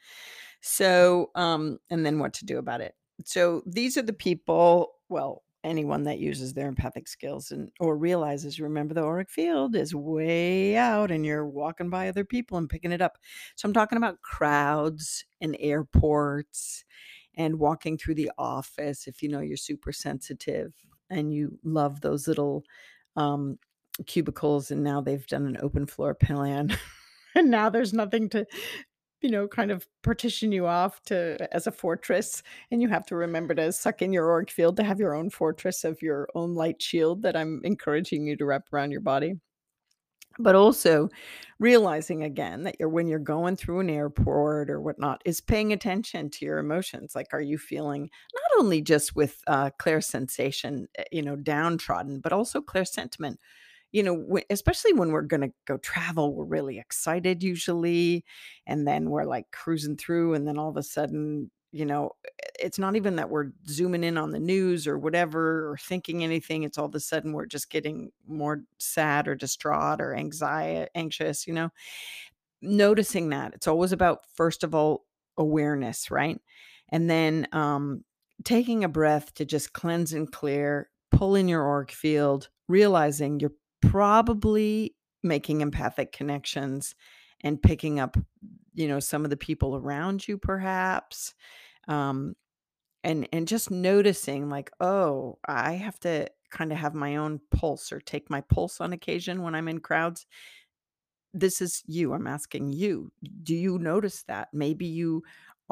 So, 0.62 1.30
um, 1.34 1.78
and 1.90 2.06
then 2.06 2.18
what 2.18 2.32
to 2.34 2.46
do 2.46 2.56
about 2.56 2.80
it. 2.80 2.94
So 3.26 3.62
these 3.66 3.98
are 3.98 4.02
the 4.02 4.14
people, 4.14 4.94
well, 5.10 5.42
anyone 5.64 6.04
that 6.04 6.18
uses 6.18 6.52
their 6.52 6.68
empathic 6.68 7.08
skills 7.08 7.50
and 7.50 7.70
or 7.80 7.96
realizes 7.96 8.60
remember 8.60 8.94
the 8.94 9.02
auric 9.02 9.30
field 9.30 9.74
is 9.74 9.94
way 9.94 10.76
out 10.76 11.10
and 11.10 11.24
you're 11.24 11.46
walking 11.46 11.90
by 11.90 12.08
other 12.08 12.24
people 12.24 12.58
and 12.58 12.68
picking 12.68 12.92
it 12.92 13.02
up. 13.02 13.18
So 13.56 13.66
I'm 13.66 13.72
talking 13.72 13.98
about 13.98 14.20
crowds 14.20 15.24
and 15.40 15.56
airports 15.58 16.84
and 17.36 17.58
walking 17.58 17.98
through 17.98 18.14
the 18.14 18.30
office 18.38 19.06
if 19.06 19.22
you 19.22 19.28
know 19.28 19.40
you're 19.40 19.56
super 19.56 19.92
sensitive 19.92 20.72
and 21.10 21.32
you 21.32 21.58
love 21.64 22.00
those 22.00 22.28
little 22.28 22.64
um, 23.16 23.58
cubicles 24.06 24.70
and 24.70 24.82
now 24.82 25.00
they've 25.00 25.26
done 25.26 25.46
an 25.46 25.58
open 25.60 25.86
floor 25.86 26.14
plan 26.22 26.76
and 27.34 27.50
now 27.50 27.70
there's 27.70 27.92
nothing 27.92 28.28
to 28.28 28.46
you 29.24 29.30
know 29.30 29.48
kind 29.48 29.70
of 29.70 29.88
partition 30.02 30.52
you 30.52 30.66
off 30.66 31.02
to 31.04 31.48
as 31.54 31.66
a 31.66 31.72
fortress 31.72 32.42
and 32.70 32.82
you 32.82 32.88
have 32.88 33.06
to 33.06 33.16
remember 33.16 33.54
to 33.54 33.72
suck 33.72 34.02
in 34.02 34.12
your 34.12 34.30
auric 34.30 34.50
field 34.50 34.76
to 34.76 34.84
have 34.84 35.00
your 35.00 35.14
own 35.14 35.30
fortress 35.30 35.82
of 35.84 36.02
your 36.02 36.28
own 36.34 36.54
light 36.54 36.80
shield 36.82 37.22
that 37.22 37.36
i'm 37.36 37.60
encouraging 37.64 38.26
you 38.26 38.36
to 38.36 38.44
wrap 38.44 38.64
around 38.72 38.90
your 38.92 39.00
body. 39.00 39.34
But 40.40 40.56
also 40.56 41.08
realizing 41.60 42.24
again 42.24 42.64
that 42.64 42.74
you're 42.80 42.88
when 42.88 43.06
you're 43.06 43.20
going 43.20 43.54
through 43.54 43.78
an 43.80 43.90
airport 43.90 44.68
or 44.68 44.80
whatnot 44.80 45.22
is 45.24 45.40
paying 45.40 45.72
attention 45.72 46.28
to 46.30 46.44
your 46.44 46.58
emotions. 46.58 47.14
Like 47.14 47.28
are 47.32 47.40
you 47.40 47.56
feeling 47.56 48.10
not 48.34 48.60
only 48.60 48.82
just 48.82 49.14
with 49.14 49.40
uh 49.46 49.70
clear 49.78 50.00
sensation 50.00 50.88
eh, 50.96 51.04
you 51.12 51.22
know 51.22 51.36
downtrodden 51.36 52.18
but 52.18 52.32
also 52.32 52.60
clairsentiment 52.60 53.36
you 53.94 54.02
know, 54.02 54.40
especially 54.50 54.92
when 54.92 55.12
we're 55.12 55.22
going 55.22 55.42
to 55.42 55.52
go 55.66 55.76
travel, 55.76 56.34
we're 56.34 56.44
really 56.44 56.80
excited 56.80 57.44
usually. 57.44 58.24
And 58.66 58.88
then 58.88 59.08
we're 59.08 59.22
like 59.22 59.52
cruising 59.52 59.96
through, 59.96 60.34
and 60.34 60.48
then 60.48 60.58
all 60.58 60.68
of 60.68 60.76
a 60.76 60.82
sudden, 60.82 61.48
you 61.70 61.86
know, 61.86 62.10
it's 62.58 62.76
not 62.76 62.96
even 62.96 63.14
that 63.16 63.30
we're 63.30 63.52
zooming 63.68 64.02
in 64.02 64.18
on 64.18 64.32
the 64.32 64.40
news 64.40 64.88
or 64.88 64.98
whatever 64.98 65.70
or 65.70 65.76
thinking 65.76 66.24
anything. 66.24 66.64
It's 66.64 66.76
all 66.76 66.86
of 66.86 66.94
a 66.96 67.00
sudden 67.00 67.32
we're 67.32 67.46
just 67.46 67.70
getting 67.70 68.10
more 68.26 68.64
sad 68.78 69.28
or 69.28 69.36
distraught 69.36 70.00
or 70.00 70.16
anxiety, 70.16 70.90
anxious, 70.96 71.46
you 71.46 71.52
know. 71.52 71.70
Noticing 72.62 73.28
that 73.28 73.54
it's 73.54 73.68
always 73.68 73.92
about, 73.92 74.26
first 74.34 74.64
of 74.64 74.74
all, 74.74 75.04
awareness, 75.38 76.10
right? 76.10 76.40
And 76.88 77.08
then 77.08 77.46
um, 77.52 78.02
taking 78.42 78.82
a 78.82 78.88
breath 78.88 79.34
to 79.34 79.44
just 79.44 79.72
cleanse 79.72 80.12
and 80.12 80.32
clear, 80.32 80.90
pull 81.12 81.36
in 81.36 81.46
your 81.46 81.64
auric 81.64 81.92
field, 81.92 82.48
realizing 82.66 83.38
you're 83.38 83.52
probably 83.90 84.94
making 85.22 85.60
empathic 85.60 86.12
connections 86.12 86.94
and 87.42 87.62
picking 87.62 88.00
up, 88.00 88.16
you 88.74 88.88
know, 88.88 89.00
some 89.00 89.24
of 89.24 89.30
the 89.30 89.36
people 89.36 89.76
around 89.76 90.26
you 90.26 90.38
perhaps. 90.38 91.34
Um, 91.88 92.34
and 93.02 93.28
and 93.32 93.46
just 93.46 93.70
noticing 93.70 94.48
like, 94.48 94.70
oh, 94.80 95.38
I 95.46 95.72
have 95.72 96.00
to 96.00 96.28
kind 96.50 96.72
of 96.72 96.78
have 96.78 96.94
my 96.94 97.16
own 97.16 97.40
pulse 97.50 97.92
or 97.92 98.00
take 98.00 98.30
my 98.30 98.40
pulse 98.40 98.80
on 98.80 98.92
occasion 98.92 99.42
when 99.42 99.54
I'm 99.54 99.68
in 99.68 99.80
crowds 99.80 100.26
this 101.34 101.60
is 101.60 101.82
you. 101.86 102.14
I'm 102.14 102.28
asking 102.28 102.72
you. 102.72 103.12
Do 103.42 103.54
you 103.54 103.78
notice 103.78 104.22
that? 104.28 104.48
Maybe 104.54 104.86
you 104.86 105.24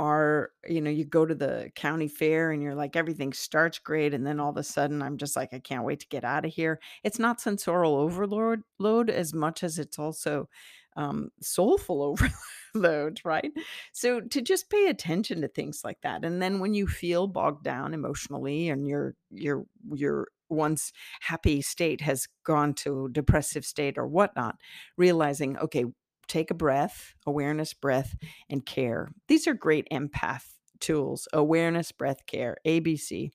are, 0.03 0.51
you 0.69 0.81
know, 0.81 0.91
you 0.91 1.05
go 1.05 1.25
to 1.25 1.35
the 1.35 1.71
county 1.77 2.09
fair 2.09 2.51
and 2.51 2.61
you're 2.61 2.75
like, 2.75 2.97
everything 2.97 3.33
starts 3.33 3.79
great. 3.79 4.13
And 4.13 4.27
then 4.27 4.41
all 4.41 4.51
of 4.51 4.57
a 4.57 4.65
sudden, 4.65 5.01
I'm 5.01 5.17
just 5.17 5.37
like, 5.37 5.55
I 5.55 5.61
can't 5.61 5.85
wait 5.85 6.01
to 6.01 6.09
get 6.09 6.25
out 6.25 6.45
of 6.45 6.53
here. 6.53 6.81
It's 7.05 7.21
not 7.21 7.41
sensorial 7.41 7.95
overload 7.95 8.63
load 8.81 9.11
as 9.11 9.33
much 9.33 9.63
as 9.63 9.79
it's 9.79 10.01
also 10.01 10.49
um, 10.97 11.31
soulful 11.41 12.03
overload, 12.75 13.21
right? 13.25 13.53
So 13.93 14.21
to 14.21 14.43
just 14.43 14.71
pay 14.71 14.89
attention 14.89 15.41
to 15.41 15.49
things 15.49 15.83
like 15.85 16.01
that. 16.03 16.25
And 16.25 16.43
then 16.43 16.59
when 16.59 16.75
you 16.75 16.89
feel 16.89 17.29
bogged 17.29 17.63
down 17.63 17.95
emotionally 17.95 18.71
and 18.71 18.89
your 18.89 19.15
your 19.31 19.65
your 19.95 20.27
once 20.49 20.93
happy 21.21 21.63
state 21.63 22.01
has 22.01 22.27
gone 22.45 22.75
to 22.75 23.09
depressive 23.13 23.65
state 23.65 23.97
or 23.97 24.07
whatnot, 24.09 24.57
realizing, 24.97 25.57
okay, 25.59 25.85
take 26.33 26.51
a 26.51 26.55
breath, 26.55 27.15
awareness, 27.27 27.75
breath, 27.75 28.17
and 28.49 28.65
care. 28.65 29.11
These 29.29 29.47
are 29.47 29.55
great 29.55 29.87
empath 29.93 30.45
tools 30.81 31.29
awareness, 31.33 31.93
breath, 31.93 32.27
care, 32.27 32.57
ABC. 32.67 33.31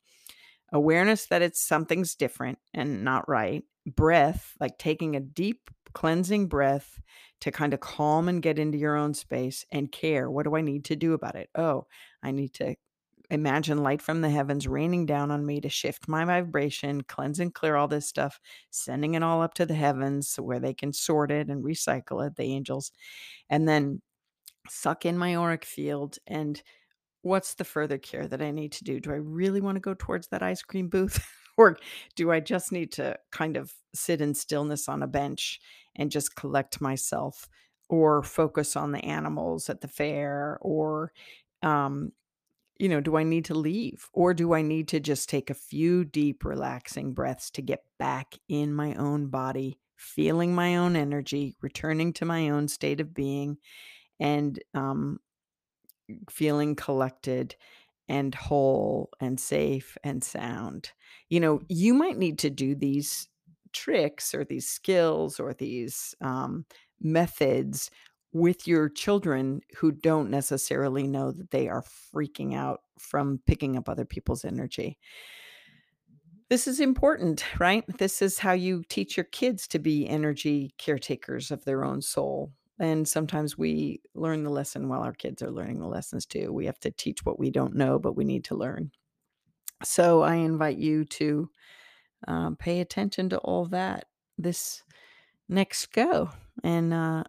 Awareness 0.74 1.28
that 1.28 1.42
it's 1.42 1.66
something's 1.66 2.16
different 2.16 2.58
and 2.74 3.04
not 3.04 3.30
right. 3.30 3.64
Breath, 3.86 4.54
like 4.60 4.78
taking 4.78 5.16
a 5.16 5.22
deep 5.22 5.70
cleansing 5.94 6.48
breath 6.48 7.00
to 7.40 7.52
kind 7.52 7.74
of 7.74 7.80
calm 7.80 8.28
and 8.28 8.42
get 8.42 8.60
into 8.60 8.78
your 8.78 8.98
own 8.98 9.14
space 9.14 9.64
and 9.72 9.92
care. 9.92 10.30
What 10.30 10.44
do 10.44 10.56
I 10.56 10.62
need 10.62 10.86
to 10.86 10.96
do 10.96 11.14
about 11.14 11.36
it? 11.36 11.50
Oh, 11.56 11.86
I 12.22 12.32
need 12.32 12.54
to 12.56 12.76
imagine 13.30 13.84
light 13.84 14.02
from 14.02 14.22
the 14.22 14.30
heavens 14.30 14.68
raining 14.68 15.06
down 15.06 15.32
on 15.32 15.46
me 15.46 15.60
to 15.62 15.70
shift 15.70 16.08
my 16.08 16.26
vibration, 16.26 17.04
cleanse 17.04 17.40
and 17.40 17.54
clear 17.54 17.76
all 17.76 17.88
this 17.88 18.08
stuff, 18.08 18.40
sending 18.70 19.16
it 19.16 19.24
all 19.24 19.42
up 19.42 19.54
to 19.56 19.66
the 19.66 19.74
heavens 19.74 20.36
where 20.38 20.60
they 20.60 20.74
can 20.74 20.94
sort 20.94 21.32
it 21.32 21.50
and 21.50 21.64
recycle 21.64 22.26
it, 22.26 22.36
the 22.36 22.44
angels, 22.44 22.92
and 23.50 23.68
then 23.68 24.02
suck 24.70 25.06
in 25.06 25.18
my 25.18 25.36
auric 25.36 25.66
field 25.66 26.18
and 26.28 26.62
what's 27.22 27.56
the 27.56 27.64
further 27.64 27.98
care 27.98 28.28
that 28.28 28.42
I 28.42 28.52
need 28.52 28.72
to 28.74 28.84
do? 28.84 29.00
Do 29.00 29.12
I 29.12 29.18
really 29.18 29.62
want 29.62 29.76
to 29.76 29.82
go 29.82 29.94
towards 29.94 30.28
that 30.30 30.44
ice 30.44 30.62
cream 30.62 30.88
booth? 30.90 31.26
or 31.58 31.78
do 32.16 32.32
I 32.32 32.40
just 32.40 32.72
need 32.72 32.92
to 32.94 33.18
kind 33.32 33.58
of 33.58 33.74
sit 33.94 34.22
in 34.22 34.34
stillness 34.34 34.88
on 34.88 35.04
a 35.04 35.08
bench 35.08 35.60
and 35.96 36.12
just 36.12 36.36
collect 36.36 36.82
myself 36.82 37.50
or 37.90 38.22
focus 38.24 38.76
on 38.76 38.92
the 38.92 39.04
animals 39.04 39.70
at 39.70 39.82
the 39.82 39.88
fair 39.88 40.58
or 40.62 41.12
um, 41.64 42.12
you 42.80 42.90
know, 42.90 43.02
do 43.02 43.18
I 43.18 43.24
need 43.24 43.46
to 43.46 43.54
leave 43.54 44.10
or 44.14 44.34
do 44.34 44.54
I 44.54 44.62
need 44.62 44.88
to 44.90 45.00
just 45.00 45.30
take 45.30 45.50
a 45.50 45.56
few 45.56 46.06
deep, 46.06 46.46
relaxing 46.46 47.14
breaths 47.14 47.50
to 47.52 47.62
get 47.62 47.84
back 47.98 48.36
in 48.48 48.74
my 48.74 48.94
own 48.96 49.28
body, 49.28 49.80
feeling 49.96 50.54
my 50.54 50.78
own 50.78 50.96
energy, 50.96 51.56
returning 51.62 52.14
to 52.14 52.26
my 52.26 52.50
own 52.50 52.68
state 52.68 53.00
of 53.00 53.14
being, 53.14 53.58
and 54.20 54.60
um, 54.74 55.20
feeling 56.30 56.76
collected 56.76 57.56
and 58.10 58.34
whole 58.34 59.10
and 59.20 59.40
safe 59.40 59.98
and 60.04 60.24
sound? 60.24 60.92
You 61.30 61.40
know, 61.40 61.62
you 61.68 61.94
might 61.94 62.18
need 62.18 62.40
to 62.40 62.50
do 62.50 62.76
these 62.76 63.28
tricks 63.74 64.34
or 64.34 64.44
these 64.44 64.68
skills 64.68 65.40
or 65.40 65.54
these 65.54 66.16
um, 66.22 66.66
methods 67.02 67.92
with 68.34 68.68
your 68.68 68.90
children 68.90 69.62
who 69.78 69.92
don't 69.92 70.30
necessarily 70.30 71.08
know 71.08 71.32
that 71.32 71.52
they 71.52 71.68
are 71.68 71.84
freaking 72.14 72.56
out 72.56 72.82
from 73.00 73.40
picking 73.46 73.78
up 73.78 73.88
other 73.88 74.06
people's 74.06 74.46
energy. 74.46 74.98
This 76.50 76.68
is 76.68 76.80
important, 76.80 77.44
right? 77.60 77.84
This 77.98 78.22
is 78.22 78.40
how 78.40 78.54
you 78.54 78.84
teach 78.90 79.18
your 79.18 79.26
kids 79.26 79.68
to 79.70 79.80
be 79.80 80.08
energy 80.08 80.74
caretakers 80.78 81.52
of 81.52 81.64
their 81.66 81.84
own 81.84 82.02
soul. 82.02 82.52
And 82.80 83.08
sometimes 83.08 83.58
we 83.58 84.02
learn 84.14 84.44
the 84.44 84.52
lesson 84.52 84.88
while 84.88 85.02
our 85.02 85.14
kids 85.14 85.42
are 85.42 85.52
learning 85.52 85.80
the 85.80 85.88
lessons 85.88 86.26
too. 86.26 86.54
We 86.54 86.66
have 86.68 86.80
to 86.82 86.92
teach 86.92 87.26
what 87.26 87.40
we 87.40 87.50
don't 87.50 87.76
know, 87.76 87.98
but 87.98 88.16
we 88.16 88.24
need 88.24 88.44
to 88.46 88.56
learn. 88.56 88.92
So 89.84 90.22
I 90.22 90.36
invite 90.36 90.78
you 90.78 91.06
to 91.06 91.50
um, 92.28 92.56
pay 92.56 92.80
attention 92.82 93.30
to 93.30 93.38
all 93.40 93.66
that 93.66 94.06
this 94.38 94.84
next 95.50 95.88
go 95.88 96.30
and 96.64 96.94
uh, 96.94 97.24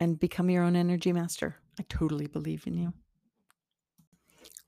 and 0.00 0.18
become 0.18 0.50
your 0.50 0.64
own 0.64 0.74
energy 0.74 1.12
master. 1.12 1.56
I 1.78 1.84
totally 1.88 2.26
believe 2.26 2.66
in 2.66 2.74
you. 2.74 2.92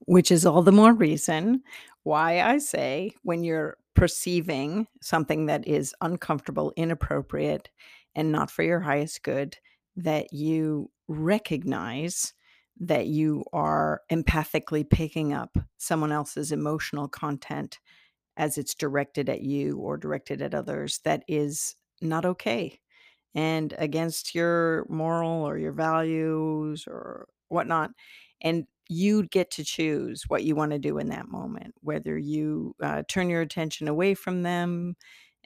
Which 0.00 0.30
is 0.30 0.44
all 0.44 0.62
the 0.62 0.72
more 0.72 0.92
reason 0.92 1.62
why 2.02 2.40
I 2.40 2.58
say 2.58 3.12
when 3.22 3.42
you're 3.42 3.78
perceiving 3.94 4.86
something 5.00 5.46
that 5.46 5.66
is 5.66 5.94
uncomfortable, 6.00 6.72
inappropriate, 6.76 7.70
and 8.14 8.30
not 8.30 8.50
for 8.50 8.62
your 8.62 8.80
highest 8.80 9.22
good, 9.22 9.56
that 9.96 10.32
you 10.32 10.90
recognize 11.08 12.34
that 12.80 13.06
you 13.06 13.44
are 13.52 14.00
empathically 14.10 14.88
picking 14.88 15.32
up 15.32 15.56
someone 15.76 16.10
else's 16.10 16.52
emotional 16.52 17.06
content 17.06 17.78
as 18.36 18.56
it's 18.58 18.74
directed 18.74 19.28
at 19.28 19.42
you 19.42 19.76
or 19.78 19.96
directed 19.96 20.40
at 20.40 20.54
others 20.54 21.00
that 21.04 21.22
is 21.28 21.76
not 22.00 22.24
okay 22.24 22.80
and 23.34 23.74
against 23.78 24.34
your 24.34 24.86
moral 24.88 25.42
or 25.44 25.58
your 25.58 25.72
values 25.72 26.84
or 26.86 27.28
whatnot. 27.48 27.90
And 28.40 28.66
you 28.88 29.24
get 29.28 29.50
to 29.52 29.64
choose 29.64 30.24
what 30.28 30.44
you 30.44 30.54
want 30.54 30.72
to 30.72 30.78
do 30.78 30.98
in 30.98 31.08
that 31.08 31.28
moment, 31.28 31.74
whether 31.80 32.18
you 32.18 32.74
uh, 32.82 33.02
turn 33.08 33.30
your 33.30 33.40
attention 33.40 33.88
away 33.88 34.14
from 34.14 34.42
them 34.42 34.96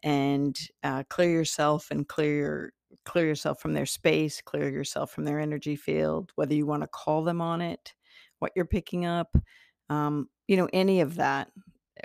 and 0.02 0.58
uh, 0.82 1.04
clear 1.08 1.30
yourself 1.30 1.90
and 1.90 2.08
clear 2.08 2.36
your 2.36 2.72
clear 3.04 3.26
yourself 3.26 3.60
from 3.60 3.74
their 3.74 3.86
space, 3.86 4.40
clear 4.40 4.68
yourself 4.68 5.12
from 5.12 5.24
their 5.24 5.38
energy 5.38 5.76
field, 5.76 6.32
whether 6.34 6.54
you 6.54 6.66
want 6.66 6.82
to 6.82 6.88
call 6.88 7.22
them 7.22 7.40
on 7.40 7.60
it, 7.60 7.94
what 8.38 8.52
you're 8.56 8.64
picking 8.64 9.04
up, 9.04 9.36
um, 9.90 10.28
you 10.48 10.56
know, 10.56 10.68
any 10.72 11.00
of 11.00 11.16
that 11.16 11.48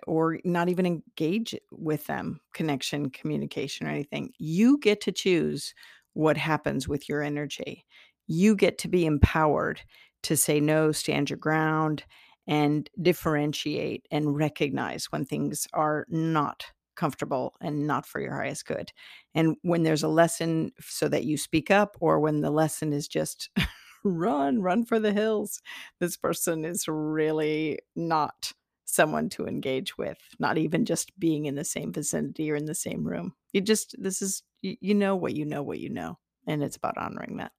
or 0.08 0.40
not 0.44 0.70
even 0.70 0.86
engage 0.86 1.56
with 1.72 2.06
them, 2.08 2.40
connection, 2.54 3.10
communication, 3.10 3.88
or 3.88 3.92
anything. 3.92 4.32
You 4.38 4.78
get 4.80 5.02
to 5.02 5.12
choose 5.12 5.74
what 6.14 6.38
happens 6.38 6.88
with 6.88 7.08
your 7.08 7.22
energy. 7.22 7.86
You 8.28 8.56
get 8.56 8.78
to 8.80 8.88
be 8.88 9.06
empowered 9.06 9.82
to 10.24 10.38
say 10.38 10.60
no, 10.60 10.92
stand 10.92 11.30
your 11.30 11.38
ground, 11.38 12.04
and 12.48 12.90
differentiate 13.02 14.06
and 14.12 14.36
recognize 14.36 15.06
when 15.06 15.26
things 15.26 15.68
are 15.74 16.06
not 16.10 16.66
comfortable 16.96 17.54
and 17.62 17.88
not 17.88 18.06
for 18.06 18.20
your 18.20 18.36
highest 18.36 18.66
good. 18.66 18.92
And 19.34 19.56
when 19.62 19.84
there's 19.84 20.04
a 20.04 20.08
lesson 20.08 20.72
so 20.80 21.08
that 21.08 21.24
you 21.24 21.38
speak 21.38 21.72
up, 21.72 21.96
or 22.00 22.20
when 22.20 22.42
the 22.42 22.52
lesson 22.52 22.94
is 22.94 23.08
just 23.08 23.50
run, 24.04 24.62
run 24.62 24.86
for 24.86 25.00
the 25.00 25.14
hills, 25.14 25.62
this 26.00 26.18
person 26.18 26.66
is 26.66 26.88
really 26.88 27.80
not 27.96 28.54
someone 28.92 29.30
to 29.30 29.46
engage 29.48 29.98
with, 29.98 30.18
not 30.40 30.58
even 30.58 30.86
just 30.86 31.18
being 31.20 31.46
in 31.46 31.56
the 31.56 31.64
same 31.64 31.94
vicinity 31.94 32.52
or 32.52 32.56
in 32.56 32.66
the 32.66 32.76
same 32.76 33.08
room. 33.08 33.34
You 33.54 33.62
just, 33.62 33.96
this 33.98 34.22
is, 34.22 34.44
you, 34.62 34.76
you 34.82 34.94
know 34.94 35.16
what 35.16 35.34
you 35.34 35.46
know, 35.46 35.64
what 35.64 35.80
you 35.80 35.90
know. 35.90 36.18
And 36.48 36.64
it's 36.64 36.76
about 36.76 36.98
honoring 36.98 37.38
that. 37.38 37.52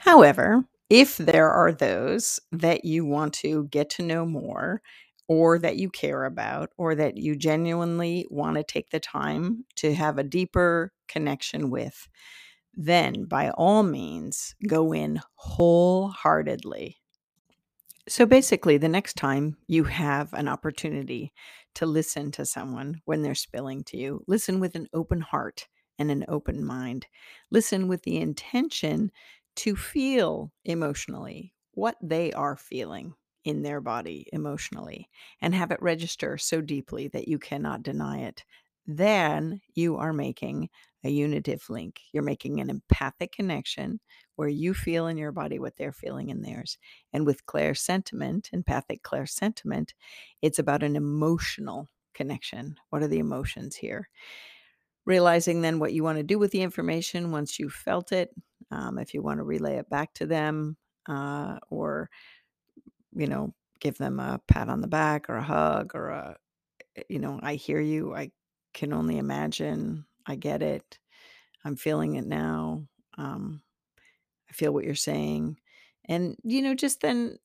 However, 0.00 0.64
if 0.88 1.16
there 1.16 1.50
are 1.50 1.72
those 1.72 2.40
that 2.52 2.84
you 2.84 3.04
want 3.04 3.34
to 3.34 3.64
get 3.64 3.90
to 3.90 4.02
know 4.02 4.24
more, 4.24 4.80
or 5.30 5.58
that 5.58 5.76
you 5.76 5.90
care 5.90 6.24
about, 6.24 6.70
or 6.78 6.94
that 6.94 7.18
you 7.18 7.36
genuinely 7.36 8.26
want 8.30 8.56
to 8.56 8.62
take 8.62 8.88
the 8.88 9.00
time 9.00 9.66
to 9.76 9.94
have 9.94 10.16
a 10.16 10.24
deeper 10.24 10.90
connection 11.06 11.68
with, 11.68 12.08
then 12.78 13.24
by 13.24 13.50
all 13.50 13.82
means 13.82 14.54
go 14.68 14.94
in 14.94 15.20
wholeheartedly. 15.34 16.96
So 18.08 18.24
basically, 18.24 18.78
the 18.78 18.88
next 18.88 19.16
time 19.16 19.56
you 19.66 19.84
have 19.84 20.32
an 20.32 20.46
opportunity 20.46 21.32
to 21.74 21.86
listen 21.86 22.30
to 22.32 22.46
someone 22.46 23.02
when 23.04 23.20
they're 23.22 23.34
spilling 23.34 23.82
to 23.84 23.98
you, 23.98 24.22
listen 24.28 24.60
with 24.60 24.76
an 24.76 24.86
open 24.94 25.20
heart 25.20 25.66
and 25.98 26.10
an 26.10 26.24
open 26.28 26.64
mind. 26.64 27.06
Listen 27.50 27.88
with 27.88 28.04
the 28.04 28.18
intention 28.18 29.10
to 29.56 29.74
feel 29.74 30.52
emotionally 30.64 31.52
what 31.72 31.96
they 32.00 32.32
are 32.32 32.56
feeling 32.56 33.12
in 33.44 33.62
their 33.62 33.80
body 33.80 34.28
emotionally 34.32 35.08
and 35.42 35.52
have 35.52 35.72
it 35.72 35.82
register 35.82 36.38
so 36.38 36.60
deeply 36.60 37.08
that 37.08 37.26
you 37.26 37.40
cannot 37.40 37.82
deny 37.82 38.20
it. 38.20 38.44
Then 38.86 39.60
you 39.74 39.96
are 39.96 40.12
making 40.12 40.70
a 41.04 41.10
unitive 41.10 41.68
link. 41.68 42.00
You're 42.12 42.22
making 42.22 42.60
an 42.60 42.70
empathic 42.70 43.32
connection 43.32 44.00
where 44.36 44.48
you 44.48 44.74
feel 44.74 45.06
in 45.06 45.16
your 45.16 45.32
body 45.32 45.58
what 45.58 45.76
they're 45.76 45.92
feeling 45.92 46.30
in 46.30 46.42
theirs. 46.42 46.78
And 47.12 47.24
with 47.24 47.46
clairsentiment, 47.46 48.52
empathic 48.52 49.02
clairsentiment, 49.02 49.92
it's 50.42 50.58
about 50.58 50.82
an 50.82 50.96
emotional 50.96 51.88
connection. 52.14 52.76
What 52.90 53.02
are 53.02 53.08
the 53.08 53.20
emotions 53.20 53.76
here? 53.76 54.08
Realizing 55.04 55.62
then 55.62 55.78
what 55.78 55.92
you 55.92 56.02
want 56.02 56.18
to 56.18 56.24
do 56.24 56.38
with 56.38 56.50
the 56.50 56.62
information 56.62 57.30
once 57.30 57.58
you've 57.58 57.72
felt 57.72 58.12
it, 58.12 58.30
um, 58.70 58.98
if 58.98 59.14
you 59.14 59.22
want 59.22 59.38
to 59.38 59.44
relay 59.44 59.76
it 59.76 59.88
back 59.88 60.12
to 60.14 60.26
them 60.26 60.76
uh, 61.08 61.58
or 61.70 62.10
you 63.14 63.26
know 63.26 63.54
give 63.80 63.98
them 63.98 64.20
a 64.20 64.40
pat 64.46 64.68
on 64.68 64.80
the 64.80 64.88
back 64.88 65.28
or 65.30 65.36
a 65.36 65.42
hug 65.42 65.94
or 65.94 66.10
a 66.10 66.36
eh, 66.96 67.02
you 67.08 67.18
know 67.18 67.40
i 67.42 67.54
hear 67.54 67.80
you 67.80 68.14
i 68.14 68.30
can 68.74 68.92
only 68.92 69.18
imagine 69.18 70.04
i 70.28 70.36
get 70.36 70.62
it 70.62 70.98
i'm 71.64 71.76
feeling 71.76 72.14
it 72.14 72.26
now 72.26 72.82
um, 73.16 73.60
i 74.48 74.52
feel 74.52 74.72
what 74.72 74.84
you're 74.84 74.94
saying 74.94 75.56
and 76.06 76.36
you 76.44 76.62
know 76.62 76.74
just 76.74 77.00
then 77.00 77.36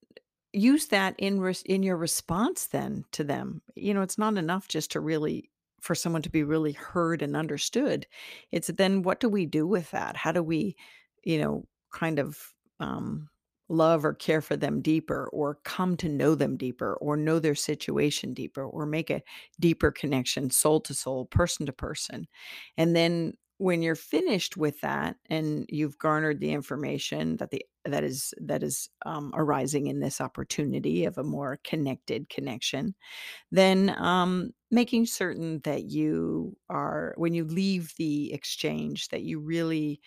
use 0.52 0.88
that 0.88 1.16
in 1.18 1.40
res- 1.40 1.64
in 1.64 1.82
your 1.82 1.98
response 1.98 2.68
then 2.68 3.04
to 3.12 3.24
them 3.24 3.62
you 3.76 3.94
know 3.94 4.02
it's 4.02 4.20
not 4.20 4.38
enough 4.38 4.68
just 4.68 4.92
to 4.92 5.00
really 5.00 5.50
for 5.82 5.96
someone 5.96 6.22
to 6.22 6.30
be 6.30 6.44
really 6.44 6.72
heard 6.74 7.22
and 7.22 7.36
understood 7.36 8.06
it's 8.52 8.68
then 8.68 9.02
what 9.02 9.20
do 9.20 9.28
we 9.28 9.46
do 9.46 9.68
with 9.68 9.92
that? 9.92 10.16
How 10.16 10.32
do 10.32 10.42
we 10.42 10.78
you 11.24 11.40
know, 11.40 11.66
kind 11.92 12.20
of 12.20 12.38
um, 12.80 13.30
love 13.70 14.06
or 14.06 14.14
care 14.14 14.42
for 14.42 14.56
them 14.56 14.82
deeper 14.82 15.30
or 15.34 15.60
come 15.64 15.98
to 15.98 16.10
know 16.10 16.36
them 16.36 16.58
deeper 16.58 16.96
or 16.96 17.18
know 17.18 17.40
their 17.40 17.56
situation 17.56 18.34
deeper 18.34 18.66
or 18.66 18.86
make 18.86 19.10
a 19.10 19.24
deeper 19.60 19.92
connection 19.92 20.50
soul 20.50 20.80
to 20.82 20.94
soul 20.94 21.26
person 21.26 21.66
to 21.66 21.74
person. 21.74 22.28
And 22.78 22.96
then 22.96 23.34
when 23.58 23.82
you're 23.82 23.96
finished 23.96 24.58
with 24.58 24.82
that 24.82 25.16
and 25.30 25.66
you've 25.70 25.98
garnered 25.98 26.40
the 26.40 26.52
information 26.52 27.38
that 27.38 27.52
the 27.52 27.64
that 27.86 28.04
is 28.04 28.34
that 28.42 28.64
is 28.64 28.90
um, 29.06 29.32
arising 29.36 29.88
in 29.88 30.00
this 30.00 30.20
opportunity 30.20 31.06
of 31.06 31.18
a 31.18 31.24
more 31.24 31.60
connected 31.64 32.30
connection 32.30 32.96
then 33.52 33.96
um, 33.98 34.52
making 34.72 35.06
certain 35.06 35.60
that 35.64 35.86
you 35.86 36.58
are 36.70 37.14
when 37.18 37.34
you 37.34 37.46
leave 37.46 37.94
the 37.98 38.34
exchange 38.34 39.10
that 39.10 39.24
you 39.24 39.40
really 39.40 40.02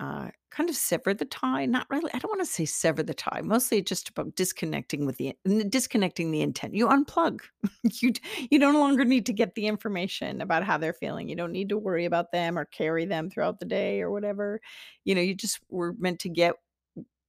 uh, 0.00 0.28
kind 0.50 0.70
of 0.70 0.76
sever 0.76 1.12
the 1.12 1.24
tie. 1.24 1.66
Not 1.66 1.86
really. 1.90 2.10
I 2.14 2.18
don't 2.18 2.30
want 2.30 2.40
to 2.40 2.46
say 2.46 2.64
sever 2.64 3.02
the 3.02 3.14
tie. 3.14 3.40
Mostly 3.42 3.82
just 3.82 4.08
about 4.08 4.34
disconnecting 4.36 5.06
with 5.06 5.16
the 5.16 5.34
disconnecting 5.68 6.30
the 6.30 6.42
intent. 6.42 6.74
You 6.74 6.88
unplug. 6.88 7.40
you 7.82 8.12
you 8.50 8.58
no 8.58 8.72
longer 8.72 9.04
need 9.04 9.26
to 9.26 9.32
get 9.32 9.54
the 9.54 9.66
information 9.66 10.40
about 10.40 10.64
how 10.64 10.78
they're 10.78 10.92
feeling. 10.92 11.28
You 11.28 11.36
don't 11.36 11.52
need 11.52 11.68
to 11.70 11.78
worry 11.78 12.04
about 12.04 12.32
them 12.32 12.58
or 12.58 12.64
carry 12.64 13.06
them 13.06 13.28
throughout 13.28 13.58
the 13.58 13.66
day 13.66 14.00
or 14.00 14.10
whatever. 14.10 14.60
You 15.04 15.14
know, 15.14 15.20
you 15.20 15.34
just 15.34 15.58
were 15.68 15.94
meant 15.98 16.20
to 16.20 16.28
get 16.28 16.54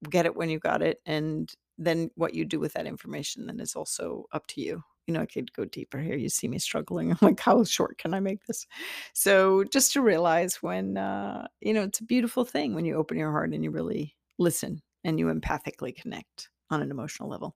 get 0.10 0.26
it 0.26 0.36
when 0.36 0.50
you 0.50 0.60
got 0.60 0.82
it, 0.82 1.00
and 1.06 1.52
then 1.78 2.12
what 2.16 2.34
you 2.36 2.46
do 2.46 2.60
with 2.60 2.74
that 2.74 2.88
information 2.88 3.48
then 3.48 3.60
is 3.60 3.76
also 3.76 4.26
up 4.32 4.46
to 4.48 4.62
you 4.62 4.84
you 5.10 5.14
know, 5.14 5.22
I 5.22 5.26
could 5.26 5.52
go 5.54 5.66
deeper 5.66 5.98
here. 5.98 6.16
You 6.16 6.30
see 6.30 6.48
me 6.48 6.60
struggling. 6.60 7.10
I'm 7.12 7.18
like, 7.20 7.40
how 7.40 7.64
short 7.64 7.98
can 7.98 8.14
I 8.14 8.20
make 8.20 8.46
this? 8.46 8.68
So 9.14 9.64
just 9.64 9.92
to 9.94 10.02
realize 10.02 10.62
when, 10.62 10.98
uh, 10.98 11.48
you 11.62 11.74
know, 11.74 11.82
it's 11.82 12.00
a 12.00 12.04
beautiful 12.04 12.46
thing 12.46 12.76
when 12.76 12.86
you 12.86 12.96
open 12.96 13.18
your 13.18 13.32
heart 13.32 13.52
and 13.52 13.64
you 13.64 13.72
really 13.72 14.16
listen 14.38 14.84
and 15.04 15.18
you 15.18 15.26
empathically 15.26 15.96
connect 15.96 16.50
on 16.70 16.84
an 16.84 16.92
emotional 16.92 17.28
level. 17.28 17.56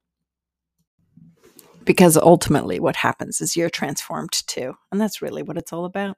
Because 1.86 2.18
ultimately, 2.18 2.80
what 2.80 2.96
happens 2.96 3.40
is 3.40 3.56
you're 3.56 3.70
transformed 3.70 4.32
too. 4.48 4.74
And 4.92 5.00
that's 5.00 5.22
really 5.22 5.44
what 5.44 5.58
it's 5.58 5.72
all 5.72 5.86
about. 5.86 6.18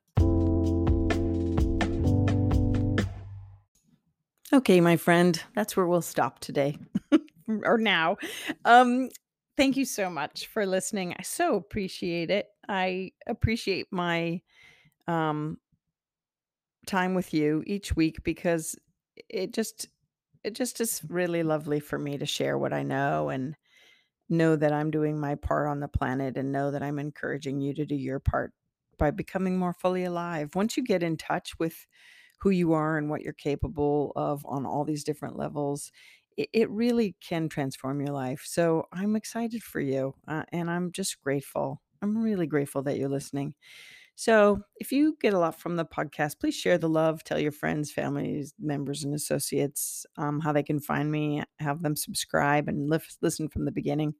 Okay, 4.53 4.79
my 4.79 4.95
friend, 4.95 5.41
that's 5.53 5.75
where 5.75 5.85
we'll 5.85 6.01
stop 6.01 6.39
today 6.39 6.77
or 7.63 7.77
now. 7.77 8.15
Um, 8.63 9.09
thank 9.57 9.77
you 9.77 9.85
so 9.85 10.09
much 10.09 10.47
for 10.47 10.65
listening. 10.65 11.13
I 11.17 11.21
so 11.23 11.55
appreciate 11.55 12.29
it. 12.29 12.47
I 12.67 13.11
appreciate 13.27 13.87
my 13.91 14.41
um 15.07 15.59
time 16.85 17.13
with 17.15 17.33
you 17.33 17.63
each 17.65 17.95
week 17.95 18.23
because 18.23 18.75
it 19.29 19.53
just 19.53 19.87
it 20.43 20.55
just 20.55 20.81
is 20.81 21.03
really 21.09 21.43
lovely 21.43 21.79
for 21.79 21.99
me 21.99 22.17
to 22.17 22.25
share 22.25 22.57
what 22.57 22.73
I 22.73 22.83
know 22.83 23.29
and 23.29 23.55
know 24.29 24.55
that 24.55 24.73
I'm 24.73 24.91
doing 24.91 25.19
my 25.19 25.35
part 25.35 25.67
on 25.69 25.81
the 25.81 25.87
planet 25.89 26.37
and 26.37 26.51
know 26.51 26.71
that 26.71 26.83
I'm 26.83 26.99
encouraging 26.99 27.61
you 27.61 27.73
to 27.75 27.85
do 27.85 27.95
your 27.95 28.19
part 28.19 28.53
by 28.97 29.11
becoming 29.11 29.57
more 29.59 29.73
fully 29.73 30.03
alive. 30.05 30.55
Once 30.55 30.77
you 30.77 30.83
get 30.83 31.03
in 31.03 31.17
touch 31.17 31.59
with 31.59 31.87
who 32.39 32.51
you 32.51 32.73
are 32.73 32.97
and 32.97 33.09
what 33.09 33.21
you're 33.21 33.33
capable 33.33 34.13
of 34.15 34.45
on 34.45 34.65
all 34.65 34.85
these 34.85 35.03
different 35.03 35.37
levels, 35.37 35.91
it, 36.37 36.69
really 36.69 37.15
can 37.21 37.49
transform 37.49 38.01
your 38.01 38.13
life. 38.13 38.43
So 38.45 38.87
I'm 38.91 39.15
excited 39.15 39.63
for 39.63 39.79
you 39.79 40.13
uh, 40.27 40.43
and 40.51 40.69
I'm 40.69 40.91
just 40.91 41.21
grateful. 41.21 41.81
I'm 42.01 42.17
really 42.17 42.47
grateful 42.47 42.81
that 42.83 42.97
you're 42.97 43.09
listening. 43.09 43.55
So, 44.17 44.61
if 44.77 44.91
you 44.91 45.17
get 45.21 45.33
a 45.33 45.39
lot 45.39 45.59
from 45.59 45.75
the 45.75 45.85
podcast, 45.85 46.39
please 46.39 46.55
share 46.55 46.77
the 46.77 46.87
love. 46.89 47.23
Tell 47.23 47.39
your 47.39 47.51
friends, 47.51 47.91
families, 47.91 48.53
members, 48.59 49.03
and 49.03 49.13
associates 49.13 50.05
um, 50.17 50.39
how 50.39 50.53
they 50.53 50.63
can 50.63 50.79
find 50.79 51.11
me. 51.11 51.43
Have 51.59 51.81
them 51.81 51.95
subscribe 51.97 52.69
and 52.69 52.89
lift, 52.89 53.17
listen 53.21 53.49
from 53.49 53.65
the 53.65 53.71
beginning. 53.71 54.13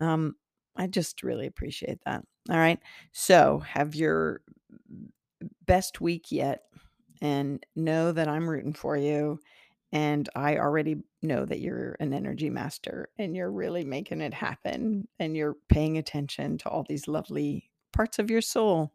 Um, 0.00 0.36
I 0.76 0.86
just 0.86 1.22
really 1.22 1.46
appreciate 1.46 1.98
that. 2.06 2.24
All 2.50 2.58
right. 2.58 2.78
So, 3.12 3.60
have 3.60 3.94
your 3.94 4.42
best 5.66 6.00
week 6.00 6.30
yet, 6.30 6.62
and 7.20 7.64
know 7.76 8.12
that 8.12 8.28
I'm 8.28 8.48
rooting 8.48 8.72
for 8.72 8.96
you. 8.96 9.38
And 9.92 10.28
I 10.34 10.58
already 10.58 10.96
know 11.22 11.44
that 11.46 11.60
you're 11.60 11.96
an 11.98 12.12
energy 12.12 12.50
master 12.50 13.08
and 13.18 13.34
you're 13.34 13.50
really 13.50 13.84
making 13.84 14.20
it 14.20 14.34
happen 14.34 15.08
and 15.18 15.36
you're 15.36 15.56
paying 15.68 15.96
attention 15.96 16.58
to 16.58 16.68
all 16.68 16.84
these 16.86 17.08
lovely 17.08 17.70
parts 17.92 18.18
of 18.18 18.30
your 18.30 18.42
soul. 18.42 18.92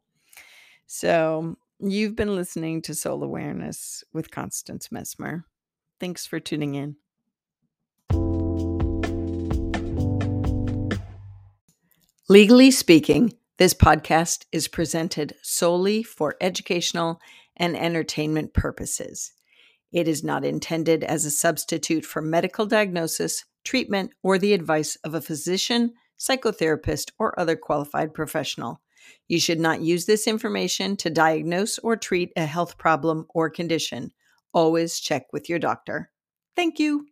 So, 0.86 1.58
you've 1.79 2.15
been 2.15 2.36
listening 2.36 2.82
to 2.84 2.93
Soul 2.93 3.23
Awareness 3.23 4.03
with 4.13 4.29
Constance 4.29 4.91
Mesmer. 4.91 5.45
Thanks 5.99 6.25
for 6.25 6.39
tuning 6.39 6.75
in. 6.75 6.97
Legally 12.29 12.71
speaking, 12.71 13.34
this 13.58 13.73
podcast 13.73 14.45
is 14.51 14.67
presented 14.67 15.36
solely 15.41 16.03
for 16.03 16.36
educational 16.41 17.19
and 17.58 17.77
entertainment 17.77 18.53
purposes. 18.53 19.34
It 19.93 20.08
is 20.08 20.23
not 20.23 20.43
intended 20.43 21.03
as 21.03 21.23
a 21.23 21.32
substitute 21.32 22.03
for 22.03 22.21
medical 22.21 22.65
diagnosis, 22.65 23.45
treatment, 23.63 24.12
or 24.23 24.38
the 24.38 24.53
advice 24.53 24.97
of 25.03 25.13
a 25.13 25.21
physician, 25.21 25.93
psychotherapist, 26.19 27.12
or 27.19 27.39
other 27.39 27.56
qualified 27.56 28.13
professional. 28.13 28.82
You 29.27 29.39
should 29.39 29.60
not 29.60 29.82
use 29.82 30.06
this 30.06 30.27
information 30.27 30.97
to 30.97 31.10
diagnose 31.10 31.77
or 31.79 31.95
treat 31.95 32.32
a 32.36 32.45
health 32.45 32.77
problem 32.77 33.27
or 33.29 33.49
condition. 33.49 34.12
always 34.53 34.99
check 34.99 35.25
with 35.34 35.49
your 35.49 35.60
doctor. 35.60 36.12
Thank 36.56 36.79
you. 36.79 37.08